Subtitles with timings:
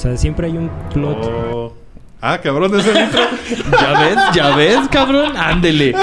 [0.00, 1.18] sea, siempre hay un plot.
[1.52, 1.74] Oh.
[2.22, 3.20] Ah, cabrón, ese intro.
[3.80, 4.18] ¿Ya ves?
[4.34, 5.36] ¿Ya ves, cabrón?
[5.36, 5.94] Ándele.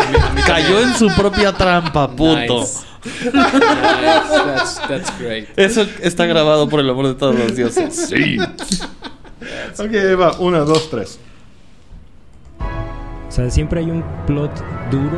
[0.46, 2.60] Cayó en su propia trampa, puto.
[2.60, 2.86] Nice.
[3.24, 3.34] Nice.
[3.34, 5.48] That's, that's great.
[5.56, 8.08] Eso está grabado por el amor de todos los dioses.
[8.10, 8.38] Sí.
[9.80, 10.38] ok, ahí va.
[10.40, 11.20] Una, dos, tres.
[12.60, 14.52] O sea, siempre hay un plot
[14.90, 15.18] duro.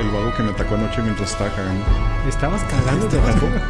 [0.00, 1.84] El vago que me atacó anoche mientras estaba cagando.
[2.28, 3.18] Estabas cagando de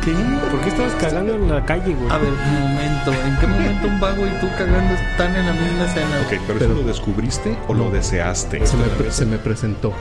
[0.05, 0.13] ¿Qué?
[0.51, 2.11] ¿Por qué estabas cagando en la calle, güey?
[2.11, 3.13] A ver, un momento.
[3.27, 6.21] ¿En qué momento un vago y tú cagando están en la misma escena?
[6.25, 8.65] Ok, pero, Pero- ¿eso lo descubriste o lo deseaste?
[8.67, 9.93] Se me, pre- se me presentó.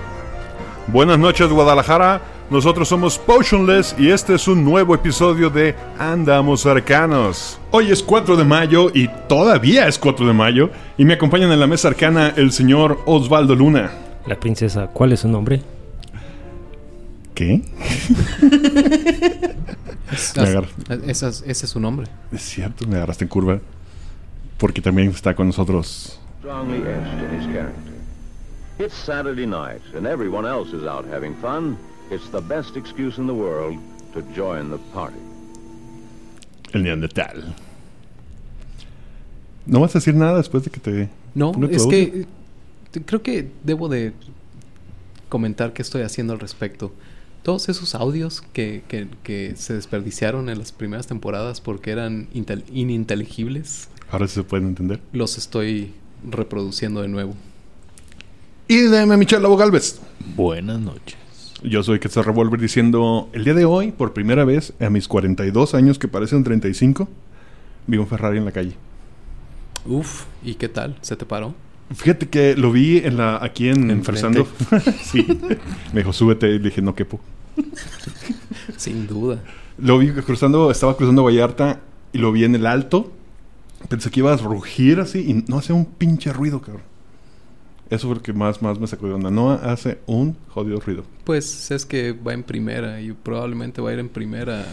[0.88, 7.60] Buenas noches Guadalajara, nosotros somos Potionless y este es un nuevo episodio de Andamos Arcanos.
[7.72, 11.60] Hoy es 4 de mayo y todavía es 4 de mayo y me acompañan en
[11.60, 13.92] la mesa arcana el señor Osvaldo Luna.
[14.26, 15.62] La princesa, ¿cuál es su nombre?
[17.36, 17.62] ¿Qué?
[20.12, 20.34] Es-
[21.08, 22.08] esa es- ese es su nombre.
[22.32, 23.60] Es cierto, me agarraste en curva
[24.58, 26.18] porque también está con nosotros.
[26.40, 27.94] strongly etched in his character.
[28.80, 31.78] It's Saturday night, and everyone else is out having fun.
[32.10, 33.78] It's the best excuse in the world
[34.14, 35.18] to join the party.
[36.74, 37.54] El Neandertal.
[39.68, 41.10] ¿No vas a decir nada después de que te...
[41.36, 42.26] No, es que
[42.94, 44.14] eh, creo que debo de
[45.30, 46.92] comentar qué estoy haciendo al respecto.
[47.44, 52.64] Todos esos audios que, que- que se desperdiciaron en las primeras temporadas porque eran intel-
[52.72, 55.00] ininteligibles, Ahora sí se pueden entender.
[55.14, 55.94] los estoy
[56.30, 57.34] reproduciendo de nuevo.
[58.68, 60.00] Y DM Michelle Lobo Galvez.
[60.36, 61.18] Buenas noches.
[61.64, 65.74] Yo soy Quetzal Revolver diciendo, el día de hoy, por primera vez, a mis 42
[65.76, 67.08] años que parecen 35,
[67.88, 68.74] vi un Ferrari en la calle.
[69.86, 70.96] Uf, ¿y qué tal?
[71.02, 71.54] ¿Se te paró?
[71.94, 74.44] Fíjate que lo vi en la, aquí en Enfrente.
[74.46, 74.48] Fresando.
[75.04, 75.26] sí.
[75.94, 76.48] Me dijo, súbete.
[76.50, 77.20] Y le dije, no quepo.
[78.78, 79.42] Sin duda.
[79.78, 81.82] Lo vi cruzando, estaba cruzando Vallarta
[82.14, 83.12] y lo vi en el alto.
[83.90, 86.84] Pensé que iba a rugir así y no hace un pinche ruido, cabrón.
[87.90, 89.30] Eso fue lo que más, más me sacó de onda.
[89.32, 91.04] No hace un jodido ruido.
[91.26, 94.66] Pues es que va en primera y probablemente va a ir en primera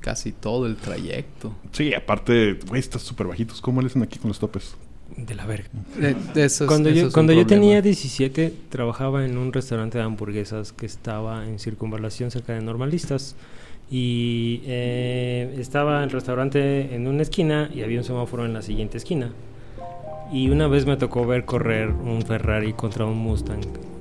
[0.00, 1.52] casi todo el trayecto.
[1.72, 3.60] Sí, aparte, güey, estás súper bajitos.
[3.60, 4.76] ¿Cómo le hacen aquí con los topes?
[5.16, 5.68] De la verga.
[6.00, 10.72] Eh, eso es- Cuando yo, cuando yo tenía 17, trabajaba en un restaurante de hamburguesas
[10.72, 13.34] que estaba en circunvalación cerca de Normalistas.
[13.90, 18.98] Y eh, estaba el restaurante en una esquina y había un semáforo en la siguiente
[18.98, 19.32] esquina.
[20.30, 23.60] Y una vez me tocó ver correr un Ferrari contra un Mustang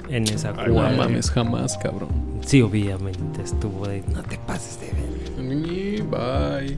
[0.09, 0.97] en esa Ay, No cuadra.
[0.97, 2.09] mames, jamás, cabrón.
[2.46, 4.03] Sí, obviamente estuvo de...
[4.13, 6.03] No te pases de ver.
[6.03, 6.78] Bye.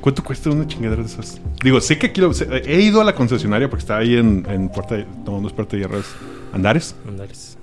[0.00, 1.40] ¿Cuánto cuesta una chingadera de esas?
[1.62, 4.68] Digo, sé que aquí lo- he ido a la concesionaria porque está ahí en, en
[4.70, 6.06] Puerta de, tomando Puerta de Hierros.
[6.52, 6.94] ¿Andares?
[7.06, 7.56] Andares.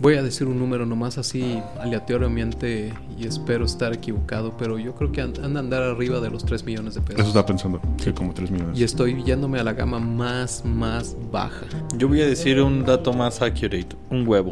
[0.00, 5.12] Voy a decir un número nomás así aleatoriamente y espero estar equivocado, pero yo creo
[5.12, 7.20] que han, han de andar arriba de los 3 millones de pesos.
[7.20, 7.80] Eso estaba pensando.
[8.02, 8.78] Sí, como 3 millones.
[8.78, 11.66] Y estoy yéndome a la gama más, más baja.
[11.96, 13.88] Yo voy a decir un dato más accurate.
[14.10, 14.50] Un huevo.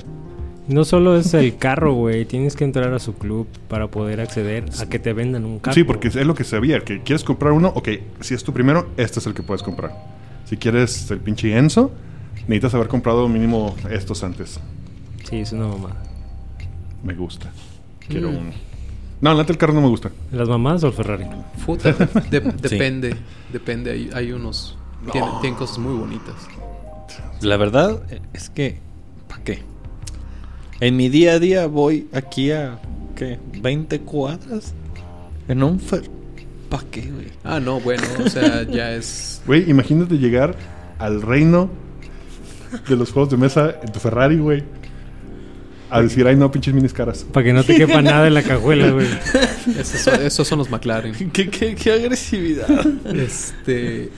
[0.70, 2.24] No solo es el carro, güey.
[2.24, 5.74] Tienes que entrar a su club para poder acceder a que te vendan un carro.
[5.74, 6.80] Sí, porque es lo que sabía.
[6.80, 7.88] Que quieres comprar uno, ok,
[8.20, 9.92] si es tu primero, este es el que puedes comprar.
[10.44, 11.90] Si quieres el pinche Enzo,
[12.42, 14.60] necesitas haber comprado mínimo estos antes.
[15.28, 15.96] Sí, es una mamada.
[17.02, 17.50] Me gusta.
[18.08, 18.36] Quiero Mm.
[18.36, 18.50] uno.
[19.20, 20.10] No, la neta el carro no me gusta.
[20.32, 21.26] ¿Las mamás o el Ferrari?
[21.66, 23.16] Puta, de- depende,
[23.52, 23.90] depende.
[23.90, 24.76] Hay, hay unos.
[25.12, 26.34] Tienen, tienen cosas muy bonitas.
[27.40, 28.78] La verdad es que...
[30.80, 32.78] En mi día a día voy aquí a...
[33.14, 33.38] ¿Qué?
[33.52, 34.72] ¿20 cuadras?
[35.46, 36.04] En un fer...
[36.70, 37.26] ¿Para qué, güey?
[37.44, 39.42] Ah, no, bueno, o sea, ya es.
[39.46, 40.54] Güey, imagínate llegar
[40.98, 41.68] al reino
[42.88, 44.62] de los juegos de mesa en tu Ferrari, güey.
[45.90, 47.26] A decir, ay, no, pinches minis caras.
[47.30, 49.08] Para que no te quepa nada en la cajuela, güey.
[49.78, 51.30] Esos son, esos son los McLaren.
[51.32, 52.68] ¿Qué, qué, qué agresividad?
[53.14, 54.10] Este.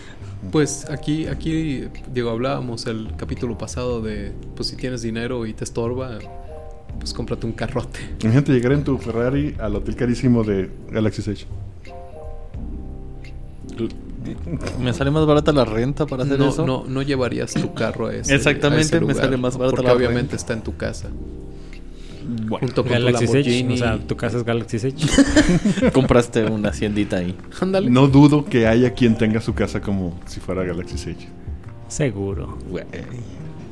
[0.50, 4.32] Pues aquí, aquí, Diego, hablábamos el capítulo pasado de.
[4.54, 6.18] Pues si tienes dinero y te estorba,
[7.02, 7.98] pues cómprate un carrote.
[8.22, 11.46] Imagínate llegar en tu Ferrari al hotel carísimo de Galaxy Edge.
[14.78, 16.64] Me sale más barata la renta para hacer No, eso.
[16.64, 19.88] no, no llevarías tu carro a ese Exactamente, a ese me sale más barata Porque
[19.88, 20.36] la obviamente renta.
[20.36, 21.08] está en tu casa.
[22.24, 23.66] Bueno, Junto con Galaxy tu Edge.
[23.72, 25.90] O sea, tu casa es Galaxy Edge.
[25.92, 27.36] Compraste una haciendita ahí.
[27.60, 27.90] Ándale.
[27.90, 31.26] no dudo que haya quien tenga su casa como si fuera Galaxy Edge.
[31.88, 32.58] Seguro.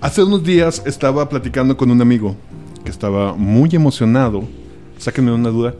[0.00, 2.34] Hace unos días estaba platicando con un amigo
[2.84, 4.44] que estaba muy emocionado.
[4.98, 5.74] Sáquenme una duda.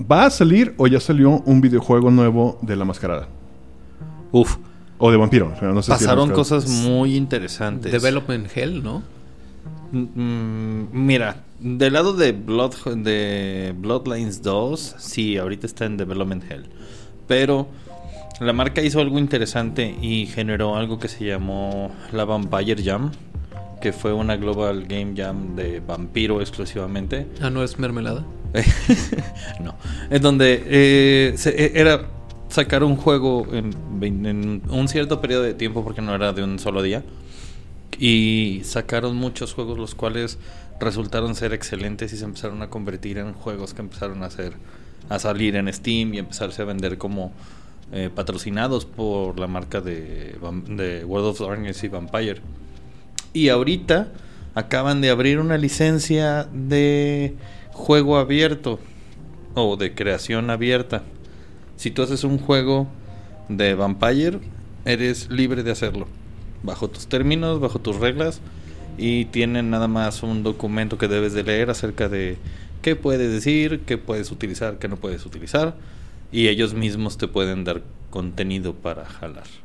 [0.00, 3.28] ¿Va a salir o ya salió un videojuego nuevo de la mascarada?
[4.32, 4.56] Uf,
[4.98, 5.52] O de vampiro.
[5.62, 6.34] no sé pasaron mascarada.
[6.34, 7.92] cosas muy interesantes.
[7.92, 9.02] Development Hell, ¿no?
[9.92, 16.64] Mm, mira, del lado de, Blood, de Bloodlines 2, sí, ahorita está en Development Hell.
[17.28, 17.68] Pero
[18.40, 23.12] la marca hizo algo interesante y generó algo que se llamó la Vampire Jam,
[23.84, 27.26] que fue una Global Game Jam de vampiro exclusivamente.
[27.42, 28.24] Ah, no es mermelada.
[29.60, 29.74] no,
[30.08, 32.06] es donde eh, se- eh, era
[32.48, 33.74] sacar un juego en,
[34.24, 37.02] en un cierto periodo de tiempo porque no era de un solo día
[37.98, 40.38] y sacaron muchos juegos los cuales
[40.80, 44.54] resultaron ser excelentes y se empezaron a convertir en juegos que empezaron a hacer
[45.10, 47.32] a salir en Steam y empezarse a vender como
[47.92, 50.36] eh, patrocinados por la marca de,
[50.68, 52.40] de World of Darkness y Vampire
[53.34, 54.08] y ahorita
[54.54, 57.34] acaban de abrir una licencia de
[57.72, 58.78] juego abierto
[59.54, 61.02] o de creación abierta.
[61.76, 62.86] Si tú haces un juego
[63.48, 64.38] de Vampire,
[64.84, 66.06] eres libre de hacerlo.
[66.62, 68.40] Bajo tus términos, bajo tus reglas.
[68.96, 72.38] Y tienen nada más un documento que debes de leer acerca de
[72.80, 75.74] qué puedes decir, qué puedes utilizar, qué no puedes utilizar.
[76.30, 79.63] Y ellos mismos te pueden dar contenido para jalar.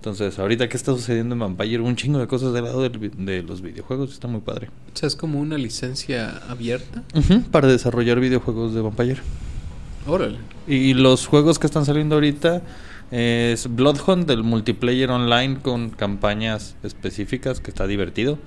[0.00, 3.42] Entonces, ahorita qué está sucediendo en Vampire, un chingo de cosas del lado del de
[3.42, 4.70] los videojuegos, está muy padre.
[4.94, 7.02] O sea, es como una licencia abierta.
[7.50, 9.20] Para desarrollar videojuegos de Vampire.
[10.06, 10.38] Órale.
[10.66, 12.62] Y los juegos que están saliendo ahorita
[13.10, 18.38] es Bloodhunt del multiplayer online con campañas específicas que está divertido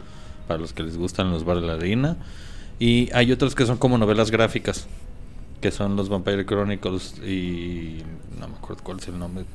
[0.48, 2.18] para los que les gustan los bar de la arena.
[2.80, 4.88] Y hay otros que son como novelas gráficas,
[5.62, 8.00] que son los Vampire Chronicles y
[8.40, 9.46] no me acuerdo cuál es el nombre.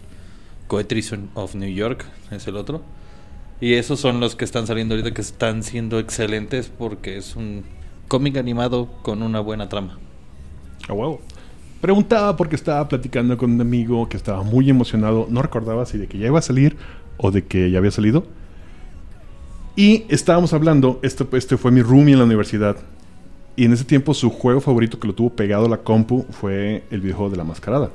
[0.69, 2.82] Coetrition of New York es el otro.
[3.61, 7.65] Y esos son los que están saliendo ahorita que están siendo excelentes porque es un
[8.06, 9.99] cómic animado con una buena trama.
[10.88, 11.20] A huevo.
[11.81, 15.26] Preguntaba porque estaba platicando con un amigo que estaba muy emocionado.
[15.29, 16.76] No recordaba si de que ya iba a salir
[17.17, 18.25] o de que ya había salido.
[19.75, 22.76] Y estábamos hablando, este, este fue mi roomie en la universidad.
[23.56, 26.85] Y en ese tiempo su juego favorito que lo tuvo pegado a la compu fue
[26.91, 27.91] el videojuego de la mascarada.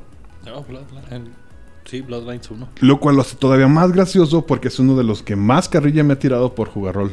[1.86, 2.70] Sí, Bloodlines 1.
[2.82, 6.04] Lo cual lo hace todavía más gracioso porque es uno de los que más carrilla
[6.04, 7.12] me ha tirado por jugar rol.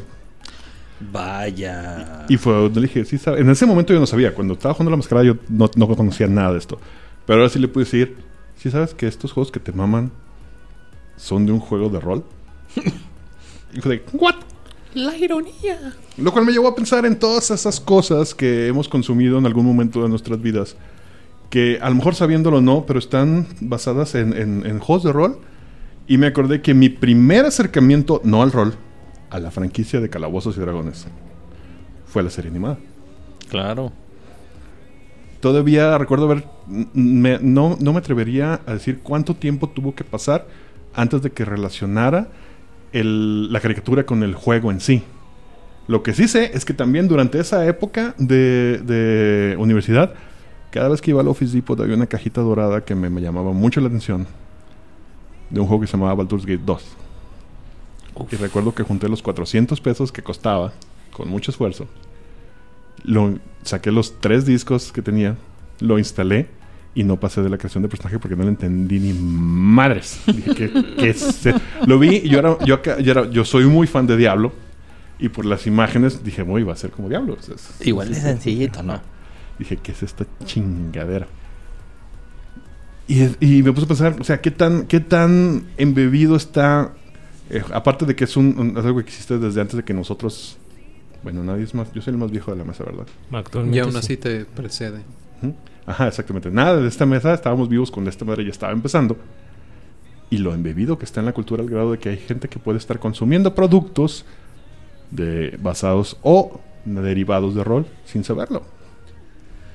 [1.01, 2.27] Vaya.
[2.29, 3.41] Y fue donde le dije, sí, sabe.
[3.41, 4.35] En ese momento yo no sabía.
[4.35, 6.79] Cuando estaba jugando la mascarada yo no, no conocía nada de esto.
[7.27, 8.17] Pero ahora sí le pude decir,
[8.57, 10.13] sí sabes que estos juegos que te maman
[11.17, 12.25] son de un juego de rol.
[13.73, 14.37] y fue de, ¿what?
[14.95, 15.95] La ironía.
[16.17, 19.65] Lo cual me llevó a pensar en todas esas cosas que hemos consumido en algún
[19.65, 20.77] momento de nuestras vidas.
[21.51, 25.39] Que a lo mejor sabiéndolo no, pero están basadas en, en- en juegos de rol.
[26.07, 28.75] Y me acordé que mi primer acercamiento, no al rol,
[29.31, 31.07] a la franquicia de Calabozos y Dragones,
[32.07, 32.79] fue la serie animada.
[33.49, 33.93] Claro.
[35.41, 36.45] Todavía recuerdo ver,
[36.93, 40.47] me- no, no me atrevería a decir cuánto tiempo tuvo que pasar
[40.95, 42.29] antes de que relacionara
[42.93, 45.03] el- la caricatura con el juego en sí.
[45.89, 50.13] Lo que sí sé es que también durante esa época de, de universidad,
[50.71, 53.53] cada vez que iba al Office Depot había una cajita dorada que me, me llamaba
[53.53, 54.27] mucho la atención
[55.51, 56.85] de un juego que se llamaba Baldur's Gate 2.
[58.33, 60.73] Y recuerdo que junté los 400 pesos que costaba,
[61.13, 61.87] con mucho esfuerzo.
[63.05, 65.37] Lo, saqué los tres discos que tenía,
[65.81, 66.49] lo instalé
[66.95, 70.21] y no pasé de la creación de personaje porque no le entendí ni madres.
[70.27, 71.55] Dije, ¿qué, qué es e-?".
[71.87, 74.53] Lo vi y yo, era, yo, acá- yo, era- yo soy muy fan de Diablo.
[75.19, 77.37] Y por las imágenes dije, muy, va a ser como Diablo.
[77.39, 79.01] O sea, es- Igual de sencillito, ¿no?
[79.61, 81.29] Dije, ¿qué es esta chingadera?
[83.07, 83.23] Y,
[83.59, 86.93] y me puse a pensar, o sea, ¿qué tan, qué tan embebido está?
[87.51, 89.93] eh, aparte de que es, un, un- es algo que existe desde antes de que
[89.95, 90.57] nosotros...
[91.23, 91.93] Bueno, nadie es más...
[91.93, 93.07] Yo soy el más viejo de la mesa, ¿verdad?
[93.33, 93.99] Actualmente Y aún sí.
[93.99, 95.03] así te precede.
[95.87, 96.51] Ajá, exactamente.
[96.51, 99.17] Nada de esta mesa, estábamos vivos con esta madre, ya estaba empezando.
[100.31, 102.59] Y lo embebido que está en la cultura al grado de que hay gente que
[102.61, 104.25] puede estar consumiendo productos
[105.11, 108.63] de, basados o derivados de rol sin saberlo.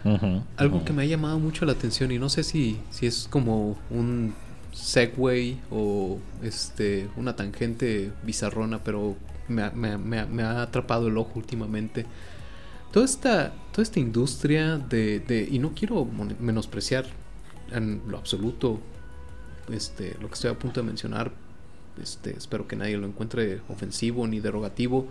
[0.06, 0.86] Ujú, Algo ujú.
[0.86, 4.34] que me ha llamado mucho la atención y no sé si, si es como un
[4.72, 9.16] segue o este una tangente bizarrona, pero
[9.48, 12.06] me, ha- me ha- me ha- me ha atrapado el ojo últimamente.
[12.92, 16.06] Toda esta, toda esta industria de, de- y no quiero
[16.40, 17.06] menospreciar
[17.72, 18.80] en lo absoluto
[19.72, 21.32] este, lo que estoy a punto de mencionar.
[22.02, 25.08] Este, espero que nadie lo encuentre ofensivo ni derogativo.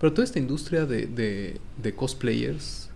[0.00, 2.88] Pero toda esta industria de, de, de cosplayers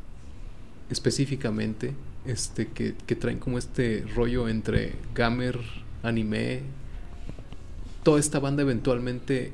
[0.90, 1.94] específicamente,
[2.26, 5.58] este, que, que traen como este rollo entre gamer,
[6.02, 6.60] anime,
[8.02, 9.52] toda esta banda eventualmente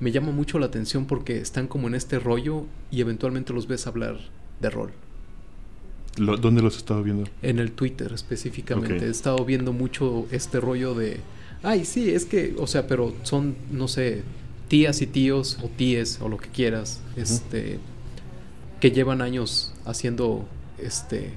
[0.00, 3.86] me llama mucho la atención porque están como en este rollo y eventualmente los ves
[3.86, 4.18] hablar
[4.60, 4.90] de rol.
[6.16, 7.24] Lo- ¿Dónde los he estado viendo?
[7.42, 9.06] En el Twitter específicamente.
[9.06, 11.20] He estado viendo mucho este rollo de.
[11.62, 12.54] Ay, sí, es que.
[12.58, 14.22] O sea, pero son, no sé,
[14.68, 17.00] tías y tíos o tíes o lo que quieras.
[17.16, 17.78] Este.
[18.80, 20.46] Que llevan años haciendo.
[20.82, 21.30] Este.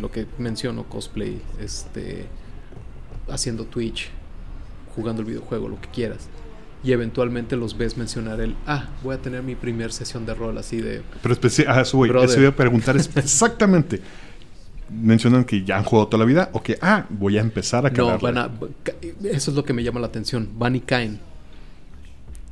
[0.00, 1.40] Lo que menciono, cosplay.
[1.60, 2.26] Este.
[3.28, 4.10] Haciendo Twitch.
[4.94, 6.28] Jugando el videojuego, lo que quieras.
[6.82, 8.54] Y eventualmente los ves mencionar el.
[8.66, 11.02] Ah, voy a tener mi primer sesión de rol así de.
[11.22, 11.34] Pero
[11.68, 12.10] ah, eso, voy.
[12.22, 14.00] Eso iba a preguntar exactamente.
[14.88, 17.90] Mencionan que ya han jugado toda la vida o que, ah, voy a empezar a
[17.90, 18.50] No, van a.
[19.24, 20.48] Eso es lo que me llama la atención.
[20.56, 21.18] Van y caen.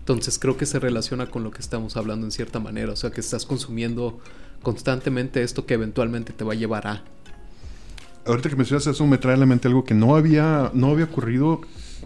[0.00, 2.92] Entonces creo que se relaciona con lo que estamos hablando en cierta manera.
[2.92, 4.20] O sea, que estás consumiendo
[4.64, 7.02] constantemente esto que eventualmente te va a llevar a.
[8.26, 11.04] Ahorita que mencionas eso me trae a la mente algo que no había, no había
[11.04, 11.60] ocurrido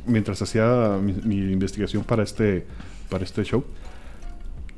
[0.05, 2.67] mientras hacía mi, investigación para este,
[3.09, 3.65] para este show.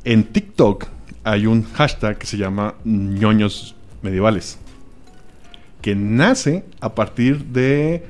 [0.05, 0.87] En TikTok
[1.25, 4.59] hay un hashtag que se llama ñoños medievales.
[5.83, 8.05] Que nace a partir de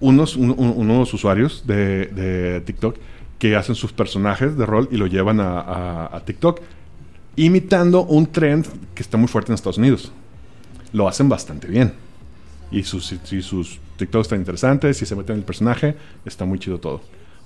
[0.00, 2.96] unos, un- un- unos usuarios de, TikTok
[3.38, 6.60] que hacen sus personajes de rol y lo llevan a TikTok.
[7.36, 10.12] Imitando un trend que está muy fuerte en Estados Unidos.
[10.92, 11.92] Lo hacen bastante bien.
[12.70, 16.58] Y sus, y sus TikToks están interesantes, si se meten en el personaje, está muy
[16.58, 17.02] chido todo.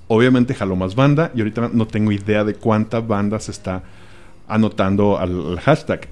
[0.09, 3.83] Obviamente jaló más banda y ahorita no tengo idea de cuánta banda se está
[4.49, 6.09] anotando al, hashtag.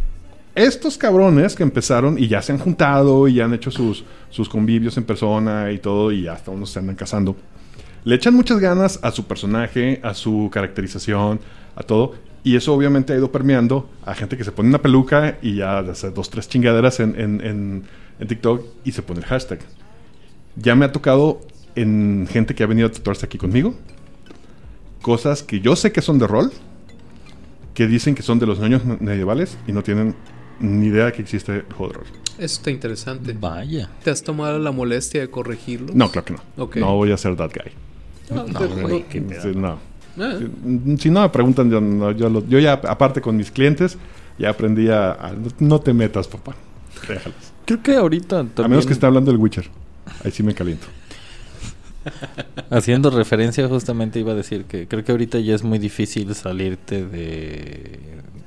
[0.54, 4.48] Estos cabrones que empezaron y ya se han juntado y ya han hecho sus, sus
[4.48, 7.36] convivios en persona y todo y hasta unos se andan casando.
[8.04, 11.40] Le echan muchas ganas a su personaje, a su caracterización,
[11.74, 12.14] a todo.
[12.44, 15.78] Y eso obviamente ha ido permeando a gente que se pone una peluca y ya
[15.78, 17.82] hace dos, tres chingaderas en, en, en-
[18.20, 19.58] en TikTok y se pone el hashtag.
[20.56, 21.40] Ya me ha tocado
[21.74, 23.74] en gente que ha venido a tatuarse aquí conmigo.
[25.02, 26.52] Cosas que yo sé que son de rol,
[27.74, 30.14] que dicen que son de los niños medievales y no tienen
[30.60, 32.06] ni idea de que existe el juego de rol.
[32.38, 33.32] Eso está interesante.
[33.38, 33.88] Vaya.
[34.02, 35.92] ¿Te has tomado la molestia de corregirlo?
[35.94, 36.40] No, claro que no.
[36.56, 36.76] Ok.
[36.76, 37.72] No voy a ser that guy.
[38.34, 39.78] No, No, güey, Sí, no.
[40.18, 43.50] Ah, Si- Si no me preguntan, yo, no- yo, lo- yo ya, aparte con mis
[43.50, 43.98] clientes,
[44.38, 46.54] ya aprendí a, a- no te metas, papá.
[47.08, 47.34] Déjalos.
[47.64, 48.64] Creo que ahorita también...
[48.64, 49.68] A menos que esté hablando del Witcher.
[50.24, 50.86] Ahí sí me caliento.
[52.70, 57.04] Haciendo referencia justamente iba a decir que creo que ahorita ya es muy difícil salirte
[57.04, 57.98] de...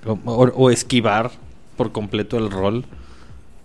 [0.06, 1.32] o, o- o esquivar
[1.76, 2.86] por completo el rol.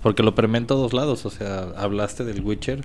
[0.03, 1.25] Porque lo permea en todos lados.
[1.27, 2.83] O sea, hablaste del Witcher.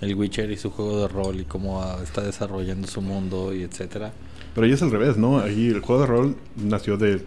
[0.00, 3.62] El Witcher y su juego de rol y cómo ah, está desarrollando su mundo y
[3.62, 4.12] etcétera.
[4.58, 5.38] Pero ahí es al revés, ¿no?
[5.40, 7.22] Ahí el juego de rol nació de,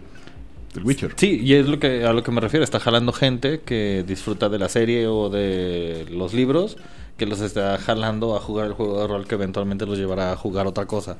[0.74, 1.14] del Witcher.
[1.16, 2.62] Sí, y es lo que a lo que me refiero.
[2.64, 6.76] Está jalando gente que disfruta de la serie o de los libros,
[7.16, 10.36] que los está jalando a jugar el juego de rol que eventualmente los llevará a
[10.36, 11.16] jugar otra cosa.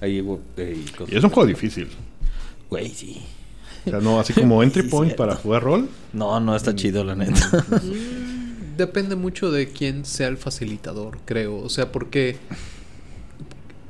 [0.00, 1.88] Ahí, gu- ahí cosas- Y es un juego difícil.
[2.70, 3.20] Güey, sí.
[3.86, 5.88] O sea, no así como entry point para jugar rol.
[6.12, 7.66] No, no está chido, la neta.
[8.76, 11.58] Depende mucho de quién sea el facilitador, creo.
[11.58, 12.36] O sea, porque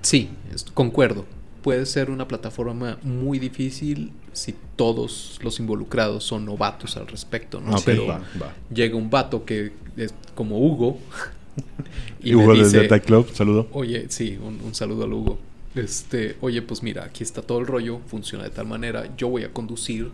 [0.03, 0.31] sí,
[0.75, 1.27] concuerdo.
[1.63, 7.73] Puede ser una plataforma muy difícil si todos los involucrados son novatos al respecto, ¿no?
[7.75, 8.55] Ok, Pero va, va.
[8.73, 10.99] llega un vato que es como Hugo
[12.23, 13.69] Y Hugo de dice, Club, saludo.
[13.73, 15.39] Oye, sí, un, un saludo al Hugo.
[15.75, 19.45] Este, oye, pues mira, aquí está todo el rollo, funciona de tal manera, yo voy
[19.45, 20.11] a conducir,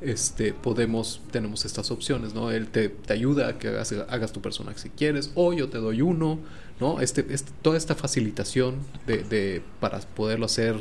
[0.00, 2.50] este, podemos, tenemos estas opciones, ¿no?
[2.50, 5.78] Él te, te ayuda a que hagas, hagas tu personaje si quieres, o yo te
[5.78, 6.38] doy uno,
[6.80, 7.00] ¿no?
[7.00, 7.22] Este,
[7.62, 8.76] toda esta facilitación
[9.06, 10.76] de, de- para poderlo hacer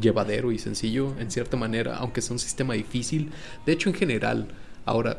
[0.00, 3.30] llevadero y sencillo, en cierta manera, aunque sea un sistema difícil.
[3.66, 4.48] De hecho, en general,
[4.84, 5.18] ahora,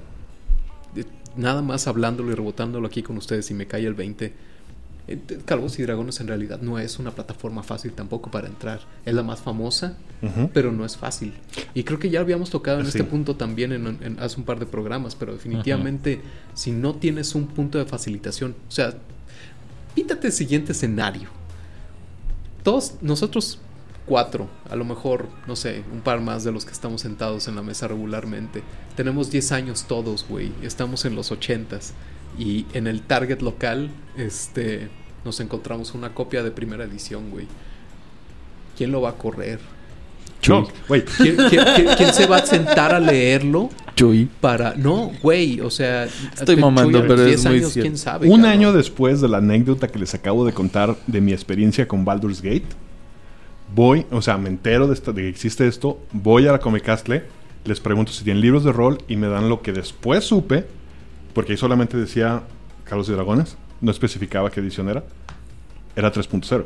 [0.93, 1.05] de-
[1.35, 4.33] nada más hablándolo y rebotándolo aquí con ustedes y me cae el 20.
[5.45, 8.81] Calvos y Dragones en realidad no es una plataforma fácil tampoco para entrar.
[9.05, 9.97] Es la más famosa,
[10.53, 11.33] pero no es fácil.
[11.73, 12.89] Y creo que ya habíamos tocado en Sí.
[12.97, 16.21] este punto también en, en- hace un par de programas, pero definitivamente
[16.53, 18.93] si no tienes un punto de facilitación, o sea,
[19.95, 21.29] píntate el siguiente escenario.
[22.63, 23.59] Todos nosotros
[24.05, 27.55] cuatro, a lo mejor, no sé, un par más de los que estamos sentados en
[27.55, 28.63] la mesa regularmente.
[28.95, 30.51] Tenemos 10 años todos, güey.
[30.63, 31.91] Estamos en los 80s
[32.39, 34.87] y en el target local este
[35.25, 37.45] nos encontramos una copia de primera edición, güey.
[38.77, 39.59] ¿Quién lo va a correr?
[40.47, 41.03] No, güey.
[41.03, 44.29] ¿Quién, quién- quién- quién se va a sentar a leerlo Chuy.
[44.39, 47.85] para no, güey, o sea, Estoy mamando, Chuy, pero es 10 muy años, cierto.
[47.85, 48.27] quién sabe.
[48.29, 48.51] Un cabrón.
[48.51, 52.41] año después de la anécdota que les acabo de contar de mi experiencia con Baldur's
[52.41, 52.63] Gate,
[53.75, 56.83] voy, o sea, me entero de, esta- de que existe esto, voy a la Comic
[56.83, 57.23] Castle,
[57.65, 60.65] les pregunto si tienen libros de rol y me dan lo que después supe,
[61.39, 62.43] porque ahí solamente decía
[62.83, 65.05] Carlos y Dragones, no especificaba qué edición era,
[65.95, 66.65] era 3.0.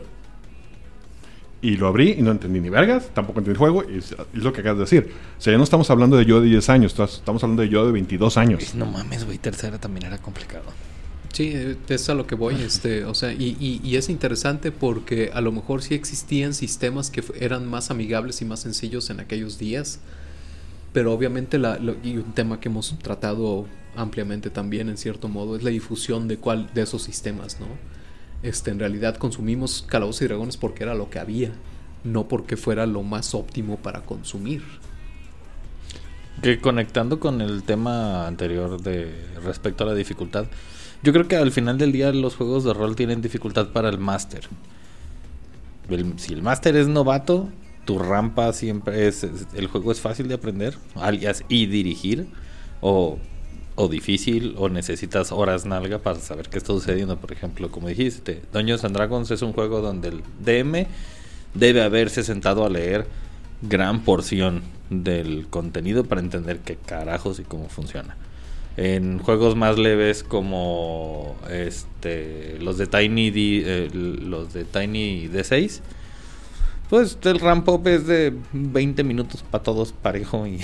[1.62, 4.44] y lo abrí y no entendí ni vergas, tampoco entendí el juego, y es, es
[4.44, 5.14] lo que acabas de decir.
[5.38, 7.86] O sea, ya no estamos hablando de yo de 10 años, estamos hablando de yo
[7.86, 8.74] de 22 años.
[8.74, 10.64] No mames, güey, tercera también era complicado.
[11.34, 14.72] Sí, eh, es a lo que voy, este, o sea, y, y- y es interesante
[14.72, 19.20] porque a lo mejor sí existían sistemas que eran más amigables y más sencillos en
[19.20, 20.00] aquellos días,
[20.94, 25.64] pero obviamente la, y un tema que hemos tratado ampliamente también en cierto modo es
[25.64, 27.68] la difusión de cuál de esos sistemas, ¿no?
[28.44, 31.52] Este, en realidad consumimos Calabozos y Dragones porque era lo que había,
[32.04, 34.64] no porque fuera lo más óptimo para consumir.
[36.42, 40.48] Que conectando con el tema anterior de respecto a la dificultad,
[41.02, 43.98] yo creo que al final del día los juegos de rol tienen dificultad para el
[43.98, 44.48] máster.
[46.18, 47.50] Si el máster es novato,
[47.86, 52.28] tu rampa siempre es, el juego es fácil de aprender, alias y dirigir
[52.82, 53.18] o
[53.76, 58.42] o difícil o necesitas horas nalga para saber qué está sucediendo, por ejemplo, como dijiste,
[58.54, 60.86] Dungeons and Dragons es un juego donde el DM
[61.54, 63.08] debe haberse sentado a leer
[63.62, 68.16] gran porción del contenido para entender qué carajos y cómo funciona.
[68.76, 75.82] En juegos más leves como este los de Tiny eh, los de Tiny D6,
[76.94, 80.60] pues el ramp up es de 20 minutos para todos parejo y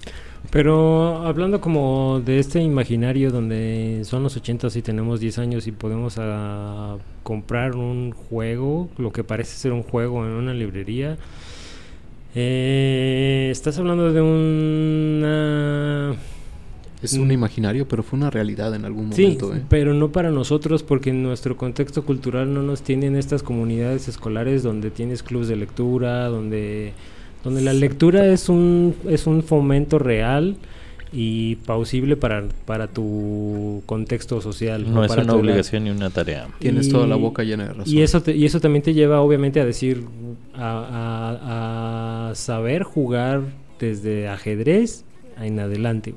[0.50, 5.72] Pero hablando como de este imaginario donde son los 80 y tenemos 10 años y
[5.72, 11.18] podemos ah, comprar un juego, lo que parece ser un juego en una librería,
[12.34, 16.16] eh, estás hablando de una...
[17.04, 19.54] Es un imaginario, pero fue una realidad en algún Sí, momento.
[19.54, 19.62] ¿eh?
[19.68, 24.62] pero no para nosotros porque en nuestro contexto cultural no nos tienen estas comunidades escolares
[24.62, 26.92] donde tienes clubes de lectura, donde,
[27.42, 30.56] donde la lectura es un, es un fomento real
[31.16, 34.92] y pausible para, para tu contexto social.
[34.92, 36.48] no es para una obligación ni una tarea.
[36.58, 37.94] Tienes Y- toda la boca llena de razón.
[37.94, 40.02] Y eso, te- y eso también te lleva obviamente a decir,
[40.54, 43.42] a, a- a saber jugar
[43.78, 45.04] desde ajedrez
[45.40, 46.14] en adelante.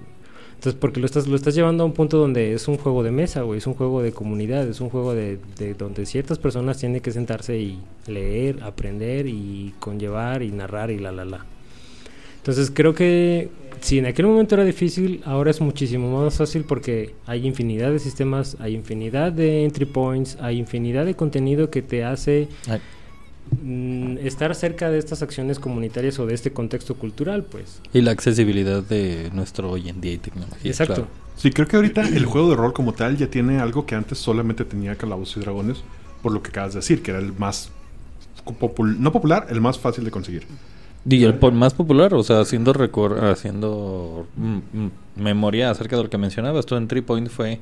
[0.57, 3.11] Entonces, porque lo estás, lo estás llevando a un punto donde es un juego de
[3.11, 6.79] mesa, güey, es un juego de comunidad, es un juego de, de donde ciertas personas
[6.79, 11.45] tienen que sentarse y leer, aprender y conllevar y narrar y la, la, la.
[12.37, 13.49] Entonces, creo que
[13.81, 17.99] si en aquel momento era difícil, ahora es muchísimo más fácil porque hay infinidad de
[17.99, 22.47] sistemas, hay infinidad de entry points, hay infinidad de contenido que te hace.
[23.61, 27.81] Mm, estar cerca de estas acciones comunitarias o de este contexto cultural, pues.
[27.93, 30.71] Y la accesibilidad de nuestro hoy en día y tecnología.
[30.71, 30.93] Exacto.
[30.95, 31.09] claro.
[31.35, 34.17] Sí, creo que ahorita el juego de rol como tal ya tiene algo que antes
[34.17, 35.83] solamente tenía Calabozos y Dragones,
[36.23, 37.69] por lo que acabas de decir, que era el más
[38.59, 40.43] popul- no popular, el más fácil de conseguir.
[41.09, 44.91] Y el po- más popular, o sea, haciendo recor haciendo mm, mm,
[45.23, 47.59] memoria acerca de lo que mencionabas, tú en Three Point fue,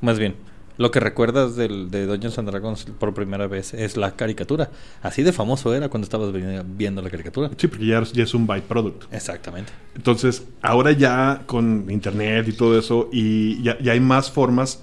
[0.00, 0.34] más bien,
[0.76, 4.70] lo que recuerdas del, de Dungeons and Dragons por primera vez es la caricatura.
[5.02, 6.42] Así de famoso era cuando estabas vi-
[6.76, 7.50] viendo la caricatura.
[7.56, 9.12] Sí, porque ya, ya es un byproduct.
[9.14, 9.72] Exactamente.
[9.94, 14.82] Entonces, ahora ya con internet y todo eso, y ya, ya hay más formas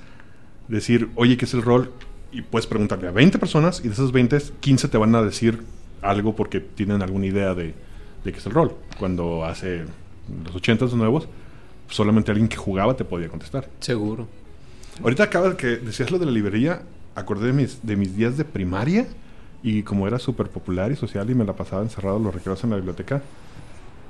[0.68, 1.92] de decir, oye, ¿qué es el rol?
[2.32, 5.62] Y puedes preguntarle a 20 personas, y de esas 20, 15 te van a decir
[6.02, 7.74] algo porque tienen alguna idea de,
[8.24, 8.74] de qué es el rol.
[8.98, 9.82] Cuando hace
[10.46, 11.28] los 80 nuevos,
[11.90, 13.68] solamente alguien que jugaba te podía contestar.
[13.82, 14.28] Seguro.
[15.04, 16.82] Ahorita acabas que decías lo de la librería,
[17.16, 19.08] acordé de mis, de mis días de primaria,
[19.64, 22.72] y como era súper popular y social y me la pasaba encerrado los recreos en
[22.72, 23.22] la biblioteca,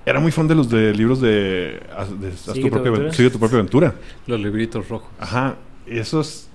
[0.05, 1.79] era muy fan de los de libros de,
[2.19, 3.13] de haz tu propia, aventura.
[3.13, 3.95] sigue tu propia aventura.
[4.27, 5.09] Los libritos rojos.
[5.19, 6.47] Ajá, esos,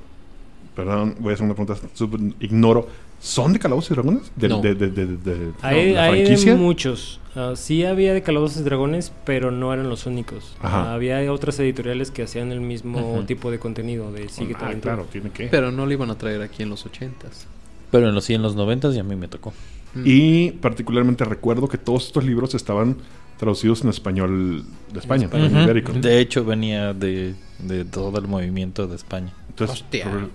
[0.75, 2.89] perdón, voy a hacer una pregunta, súper- ignoro,
[3.21, 4.33] ¿son de Calabozos y Dragones?
[4.37, 4.61] De, No.
[4.61, 6.55] de, de, de- de- Hay, la hay franquicia?
[6.57, 7.21] muchos.
[7.35, 10.57] Ah, sí había de Calabozos y Dragones, pero no eran los únicos.
[10.63, 14.73] Ah, había otras editoriales que hacían el mismo tipo de contenido de Sigue tu Ah,
[14.81, 15.49] claro, tiene que.
[15.49, 17.47] Pero no lo iban a traer aquí en los ochentas.
[17.91, 19.53] Pero en los sí, en los noventas y a mí me tocó.
[19.95, 20.03] Mm.
[20.05, 22.97] Y particularmente recuerdo que todos estos libros estaban
[23.39, 25.51] traducidos en español de España, español.
[25.55, 25.93] en ibérico.
[25.93, 29.35] De hecho, venía de, de todo el movimiento de España.
[29.51, 30.07] Entonces, Hostia.
[30.11, 30.29] prob-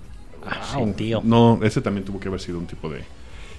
[0.46, 0.88] Ah, Wow.
[0.88, 1.22] sí, tío.
[1.24, 3.04] No, ese también tuvo que haber sido un tipo de.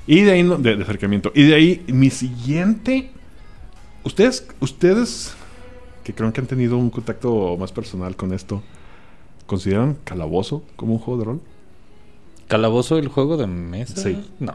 [0.07, 1.31] Y de ahí, no- de, de acercamiento.
[1.35, 3.11] Y de ahí, mi siguiente.
[4.05, 5.35] Ustedes, ustedes
[6.03, 8.63] que creo que han tenido un contacto más personal con esto,
[9.47, 11.41] ¿consideran Calabozo como un juego de rol?
[12.49, 13.97] ¿Calabozo el juego de mesa?
[14.03, 14.19] Sí.
[14.41, 14.55] No.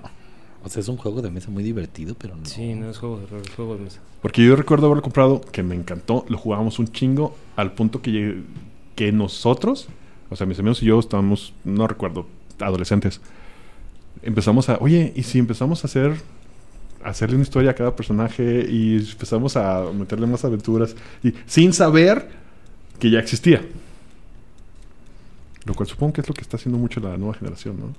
[0.64, 2.46] O sea, es un juego de mesa muy divertido, pero no.
[2.46, 4.02] Sí, no es juego de rol, es juego de mesa.
[4.22, 8.12] Porque yo recuerdo haberlo comprado, que me encantó, lo jugábamos un chingo, al punto que,
[8.12, 8.44] llegué-
[8.96, 9.88] que nosotros,
[10.30, 12.28] o sea, mis amigos y yo estábamos, no recuerdo,
[12.60, 13.22] adolescentes,
[14.22, 16.14] empezamos a, oye, ¿y si empezamos a hacer,
[17.04, 21.74] a hacerle una historia a cada personaje y empezamos a meterle más aventuras, y sin
[21.74, 22.30] saber
[23.00, 23.62] que ya existía?
[25.66, 27.94] Lo cual supongo que es lo que está haciendo mucho la nueva generación, ¿no?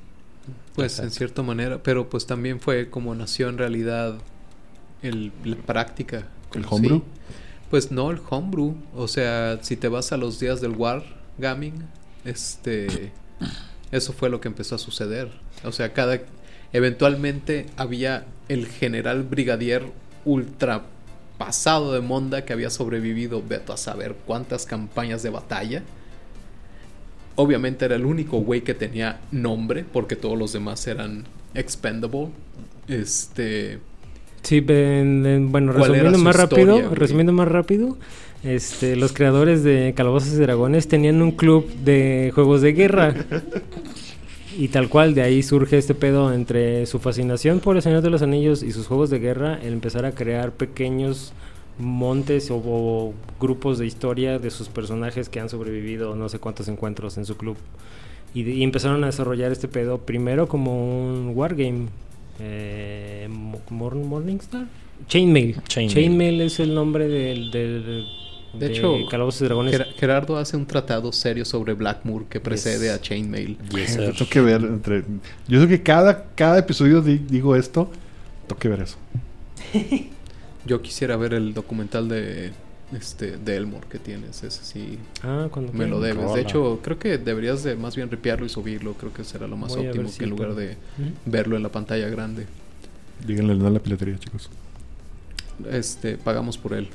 [0.75, 4.17] Pues en cierta manera, pero pues también fue como nació en realidad
[5.03, 6.27] el, la práctica.
[6.55, 6.99] ¿El homebrew?
[6.99, 7.05] sí.
[7.71, 11.75] Pues no el homebrew, o sea, si te vas a los días del wargaming,
[12.25, 13.13] este,
[13.93, 15.31] eso fue lo que empezó a suceder.
[15.65, 16.21] O sea, cada,
[16.73, 19.85] eventualmente había el general brigadier
[20.25, 20.85] ultra
[21.39, 25.83] pasado de monda que había sobrevivido, veto a saber cuántas campañas de batalla.
[27.37, 32.29] Obviamente era el único güey que tenía nombre, porque todos los demás eran expendable.
[32.89, 33.79] Este.
[34.43, 37.97] Sí, en- en- bueno, ¿Cuál era resumiendo su más historia, rápido, resumiendo más rápido,
[38.45, 43.15] este, los creadores de Calabozos y Dragones tenían un club de juegos de guerra.
[44.57, 48.11] Y tal cual, de ahí surge este pedo entre su fascinación por el Señor de
[48.11, 51.33] los Anillos y sus juegos de guerra, el empezar a crear pequeños
[51.79, 56.67] montes o, o grupos de historia de sus personajes que han sobrevivido no sé cuántos
[56.67, 57.57] encuentros en su club.
[58.35, 61.87] Y, de- y empezaron a desarrollar este pedo primero como un wargame.
[62.41, 64.67] Eh, Mo- Mor- Morningstar?
[65.07, 65.57] Chainmail.
[65.69, 65.95] Chainmail.
[65.95, 66.41] Chainmail.
[66.41, 68.07] es el nombre del, del-
[68.53, 69.75] De hecho, Calabozos y Dragones.
[69.79, 72.95] Ger- Gerardo hace un tratado serio sobre Blackmoor que precede Yes.
[72.97, 73.59] a Chainmail.
[73.75, 74.15] Yes, Yo sir.
[74.17, 75.05] tengo que ver entre...
[75.47, 77.91] Yo sé que cada, cada episodio di- digo esto.
[78.47, 78.97] Tengo que ver eso.
[80.67, 82.53] Yo quisiera ver el documental de
[82.93, 86.25] este de Elmore que tienes, ese sí Ah, cuando me lo debes.
[86.25, 86.35] Rola.
[86.37, 89.57] De hecho, creo que deberías de más bien ripiarlo y subirlo, creo que será lo
[89.57, 90.61] más Voy óptimo si que en lugar puedo.
[90.61, 90.77] de
[91.27, 92.47] verlo en la pantalla grande.
[93.27, 94.49] Díganle no a la piratería, chicos.
[95.71, 96.89] Este, pagamos por él,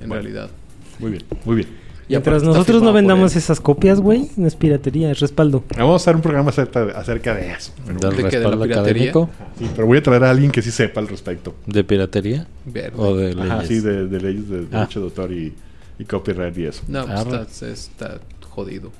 [0.00, 0.22] en Bueno.
[0.22, 0.50] realidad.
[0.98, 1.68] Muy bien, muy bien.
[2.08, 5.64] Y Mientras nosotros no vendamos esas copias, güey, no es piratería, es respaldo.
[5.76, 7.72] Vamos a hacer un programa acerca de, acerca de eso.
[7.84, 8.08] ¿Del ¿De?
[8.10, 9.10] ¿De respaldo piratería?
[9.10, 9.30] académico?
[9.58, 11.56] sí, pero voy a traer a alguien que sí sepa al respecto.
[11.66, 12.46] ¿De piratería?
[12.64, 12.92] Verde.
[12.96, 13.68] ¿O de Ajá, leyes?
[13.68, 14.78] sí, de, de leyes de Ah.
[14.78, 15.52] derecho de autor y,
[15.98, 16.82] y copyright y eso.
[16.86, 18.92] No, pues está, está jodido.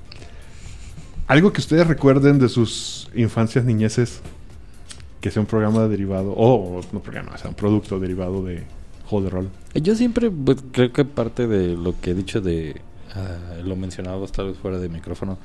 [1.29, 4.21] Algo que ustedes recuerden de sus infancias, niñeces,
[5.21, 8.63] que sea un programa derivado, o no programa, sea un producto derivado de
[9.07, 9.49] juego de rol.
[9.75, 12.81] Yo siempre pues, creo que parte de lo que he dicho de
[13.15, 15.39] ah, lo mencionado tal vez fuera de micrófono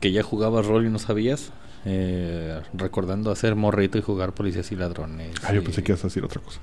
[0.00, 1.50] que ya jugabas rol y no sabías
[1.84, 6.08] eh, recordando hacer morrito y jugar policías y ladrones Ah, yo pensé que ibas a
[6.08, 6.60] decir otra cosa.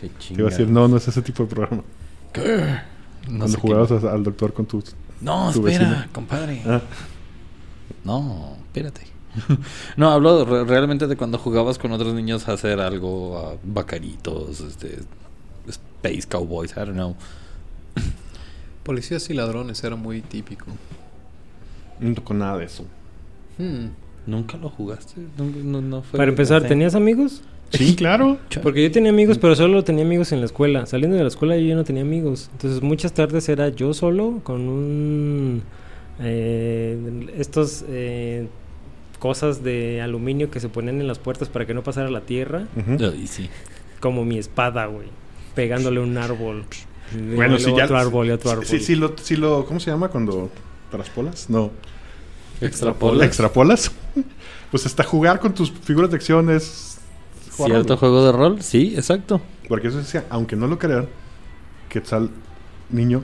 [0.00, 1.82] qué Que iba a decir, no, no es ese tipo de programa.
[3.28, 4.94] No Cuando qué- jugabas al doctor con tus...
[5.20, 6.06] no tu espera vecino.
[6.12, 6.80] compadre Ah,
[8.04, 9.02] no espérate
[9.96, 14.60] no hablo re- realmente de cuando jugabas con otros niños a hacer algo a bacaritos
[14.60, 14.98] este
[15.68, 17.16] space cowboys I don't know
[18.82, 20.66] Policías y ladrones era muy típico.
[22.00, 22.84] no tocó nada de eso.
[23.58, 23.88] Hmm.
[24.26, 26.62] nunca lo jugaste no, no- no fue Para empezar?
[26.66, 27.42] ¿tenías amigos?
[27.70, 28.38] Sí, claro.
[28.62, 30.84] Porque yo tenía amigos, pero solo tenía amigos en la escuela.
[30.86, 32.50] Saliendo de la escuela yo ya no tenía amigos.
[32.52, 35.62] Entonces muchas tardes era yo solo con un...
[36.20, 38.48] eh, estos eh,
[39.22, 42.66] cosas de aluminio que se ponían en las puertas para que no pasara la tierra.
[42.74, 43.04] Ujú.
[43.04, 43.48] Ay, sí.
[44.00, 45.06] Como mi espada, güey.
[45.54, 46.64] Pegándole un árbol.
[47.36, 47.84] Bueno, si ya...
[47.84, 48.66] Otro árbol y otro árbol.
[48.66, 49.64] Sí, sí, lo, sí lo...
[49.64, 50.50] ¿Cómo se llama cuando...
[50.90, 51.48] ¿Traspolas?
[51.48, 51.70] No.
[52.60, 53.24] Extrapolas.
[53.24, 53.92] ¿Extrapolas?
[54.72, 56.98] pues hasta jugar con tus figuras de acción es...
[57.48, 57.98] ¿Cierto rol.
[57.98, 58.60] juego de rol?
[58.60, 59.40] Sí, exacto.
[59.68, 61.06] Porque eso decía, aunque no lo crean,
[61.88, 62.28] Quetzal,
[62.90, 63.22] niño,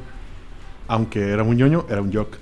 [0.86, 2.36] aunque era un ñoño, era un jock.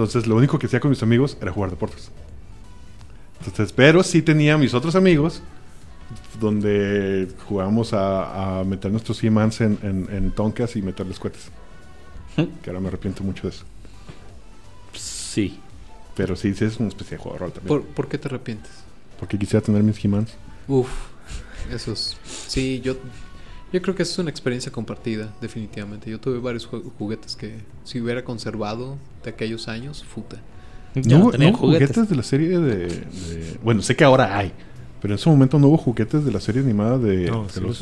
[0.00, 2.10] Entonces, lo único que hacía con mis amigos era jugar deportes.
[3.40, 5.42] Entonces, pero sí tenía mis otros amigos
[6.40, 11.50] donde jugábamos a, a meter nuestros He-Mans en, en, en toncas y meterles cohetes.
[12.34, 13.64] Que ahora me arrepiento mucho de eso.
[14.94, 15.60] Sí.
[16.16, 17.68] Pero sí, sí es una especie de juego de rol también.
[17.68, 18.72] ¿Por, por qué te arrepientes?
[19.18, 20.32] Porque quisiera tener mis He-Mans.
[20.66, 20.88] Uf,
[21.70, 22.16] eso es...
[22.24, 22.96] Sí, yo,
[23.72, 26.10] yo creo que es una experiencia compartida, definitivamente.
[26.10, 27.54] Yo tuve varios juguetes que
[27.84, 30.38] si hubiera conservado de aquellos años, puta.
[30.94, 32.08] Ya ¿No, no hubo juguetes.
[32.08, 34.52] de la serie de, de- Bueno, sé que ahora hay.
[35.00, 37.74] Pero en ese momento no hubo juguetes de la serie animada de No, de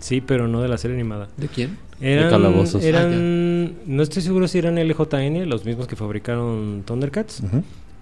[0.00, 0.20] sí.
[0.20, 1.28] pero no de la serie animada.
[1.36, 1.78] ¿De quién?
[2.00, 2.82] Eran, calabozos.
[2.84, 7.42] eran no estoy seguro si eran LJN, los mismos que fabricaron Thundercats,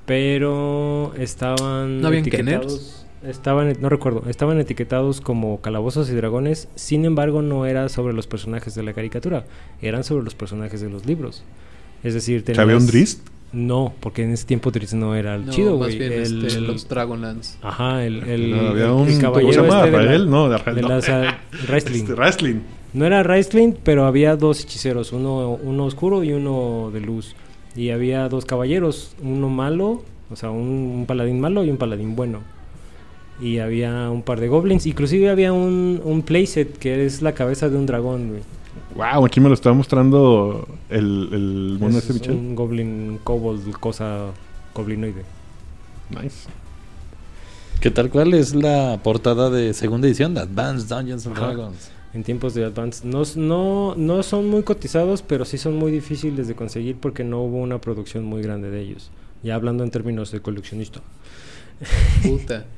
[0.04, 7.04] pero estaban ¿No habían etiquetados, estaban no recuerdo, estaban etiquetados como calabozos y dragones, sin
[7.04, 9.44] embargo no era sobre los personajes de la caricatura,
[9.82, 11.42] eran sobre los personajes de los libros.
[12.02, 13.28] Es decir, ¿Que ¿Había un tenías- Drist?
[13.52, 15.96] No, porque en ese tiempo Drist no era el No, chido, güey.
[15.98, 17.58] bien El- este, el- los Dragonlance.
[17.62, 19.06] Ajá, el, el, No, había un...
[19.06, 19.78] el ¿Cómo se caballero llama?
[19.84, 20.30] este de la- ¿Rael?
[20.30, 20.88] No, de Rael de no.
[20.88, 21.06] las,
[21.68, 22.00] Raistlin.
[22.02, 22.54] Este, Wrestling.
[22.92, 27.34] No era Raistlin, pero había dos hechiceros, uno, uno oscuro y uno de luz.
[27.74, 32.16] Y había dos caballeros, uno malo, o sea, un, un paladín malo y un paladín
[32.16, 32.40] bueno.
[33.40, 37.68] Y había un par de goblins, inclusive había un, un playset que es la cabeza
[37.68, 38.42] de un dragón, güey.
[38.94, 44.28] Wow, aquí me lo estaba mostrando el, el mono Es un goblin, kobold, cosa
[44.74, 45.22] goblinoide.
[46.10, 46.48] Nice.
[47.80, 51.46] Que tal cual es la portada de segunda edición de Advanced Dungeons and Ajá.
[51.48, 51.90] Dragons.
[52.14, 53.06] En tiempos de Advance.
[53.06, 57.42] No, no, no son muy cotizados, pero sí son muy difíciles de conseguir porque no
[57.42, 59.10] hubo una producción muy grande de ellos.
[59.42, 61.00] Ya hablando en términos de coleccionista.
[62.22, 62.64] Puta.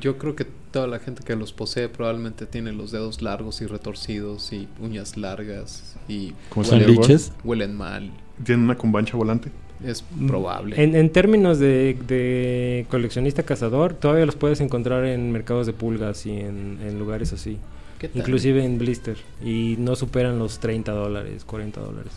[0.00, 3.66] Yo creo que toda la gente que los posee probablemente tiene los dedos largos y
[3.66, 7.32] retorcidos y uñas largas y ¿Cómo ¿Son Huelen- liches?
[7.44, 8.10] huelen mal.
[8.44, 9.50] ¿Tienen una cumbancha volante?
[9.84, 10.80] Es probable.
[10.82, 16.24] En, en términos de, de coleccionista cazador, todavía los puedes encontrar en mercados de pulgas
[16.26, 17.58] y en, en lugares así.
[17.98, 18.18] ¿Qué tal?
[18.18, 19.16] Inclusive en blister.
[19.44, 22.12] Y no superan los 30 dólares, 40 dólares.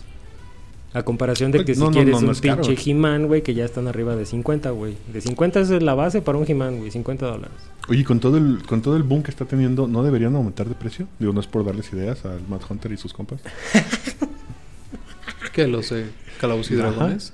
[0.95, 3.43] A comparación de Pues, que no, si no, quieres no, no un pinche He-Man, güey,
[3.43, 4.95] que ya están arriba de 50, güey.
[5.11, 6.89] De 50 es la base para un He-Man, güey.
[6.89, 7.57] 50 dólares.
[7.89, 10.73] Oye, con todo el con todo el boom que está teniendo, ¿no deberían aumentar de
[10.75, 11.07] precio?
[11.19, 13.41] Digo, no es por darles ideas al Matt Hunter y sus compas.
[15.53, 15.67] ¿Qué?
[15.67, 16.05] ¿Los de
[16.39, 16.91] Calabozos y Ajá.
[16.91, 17.33] Dragones?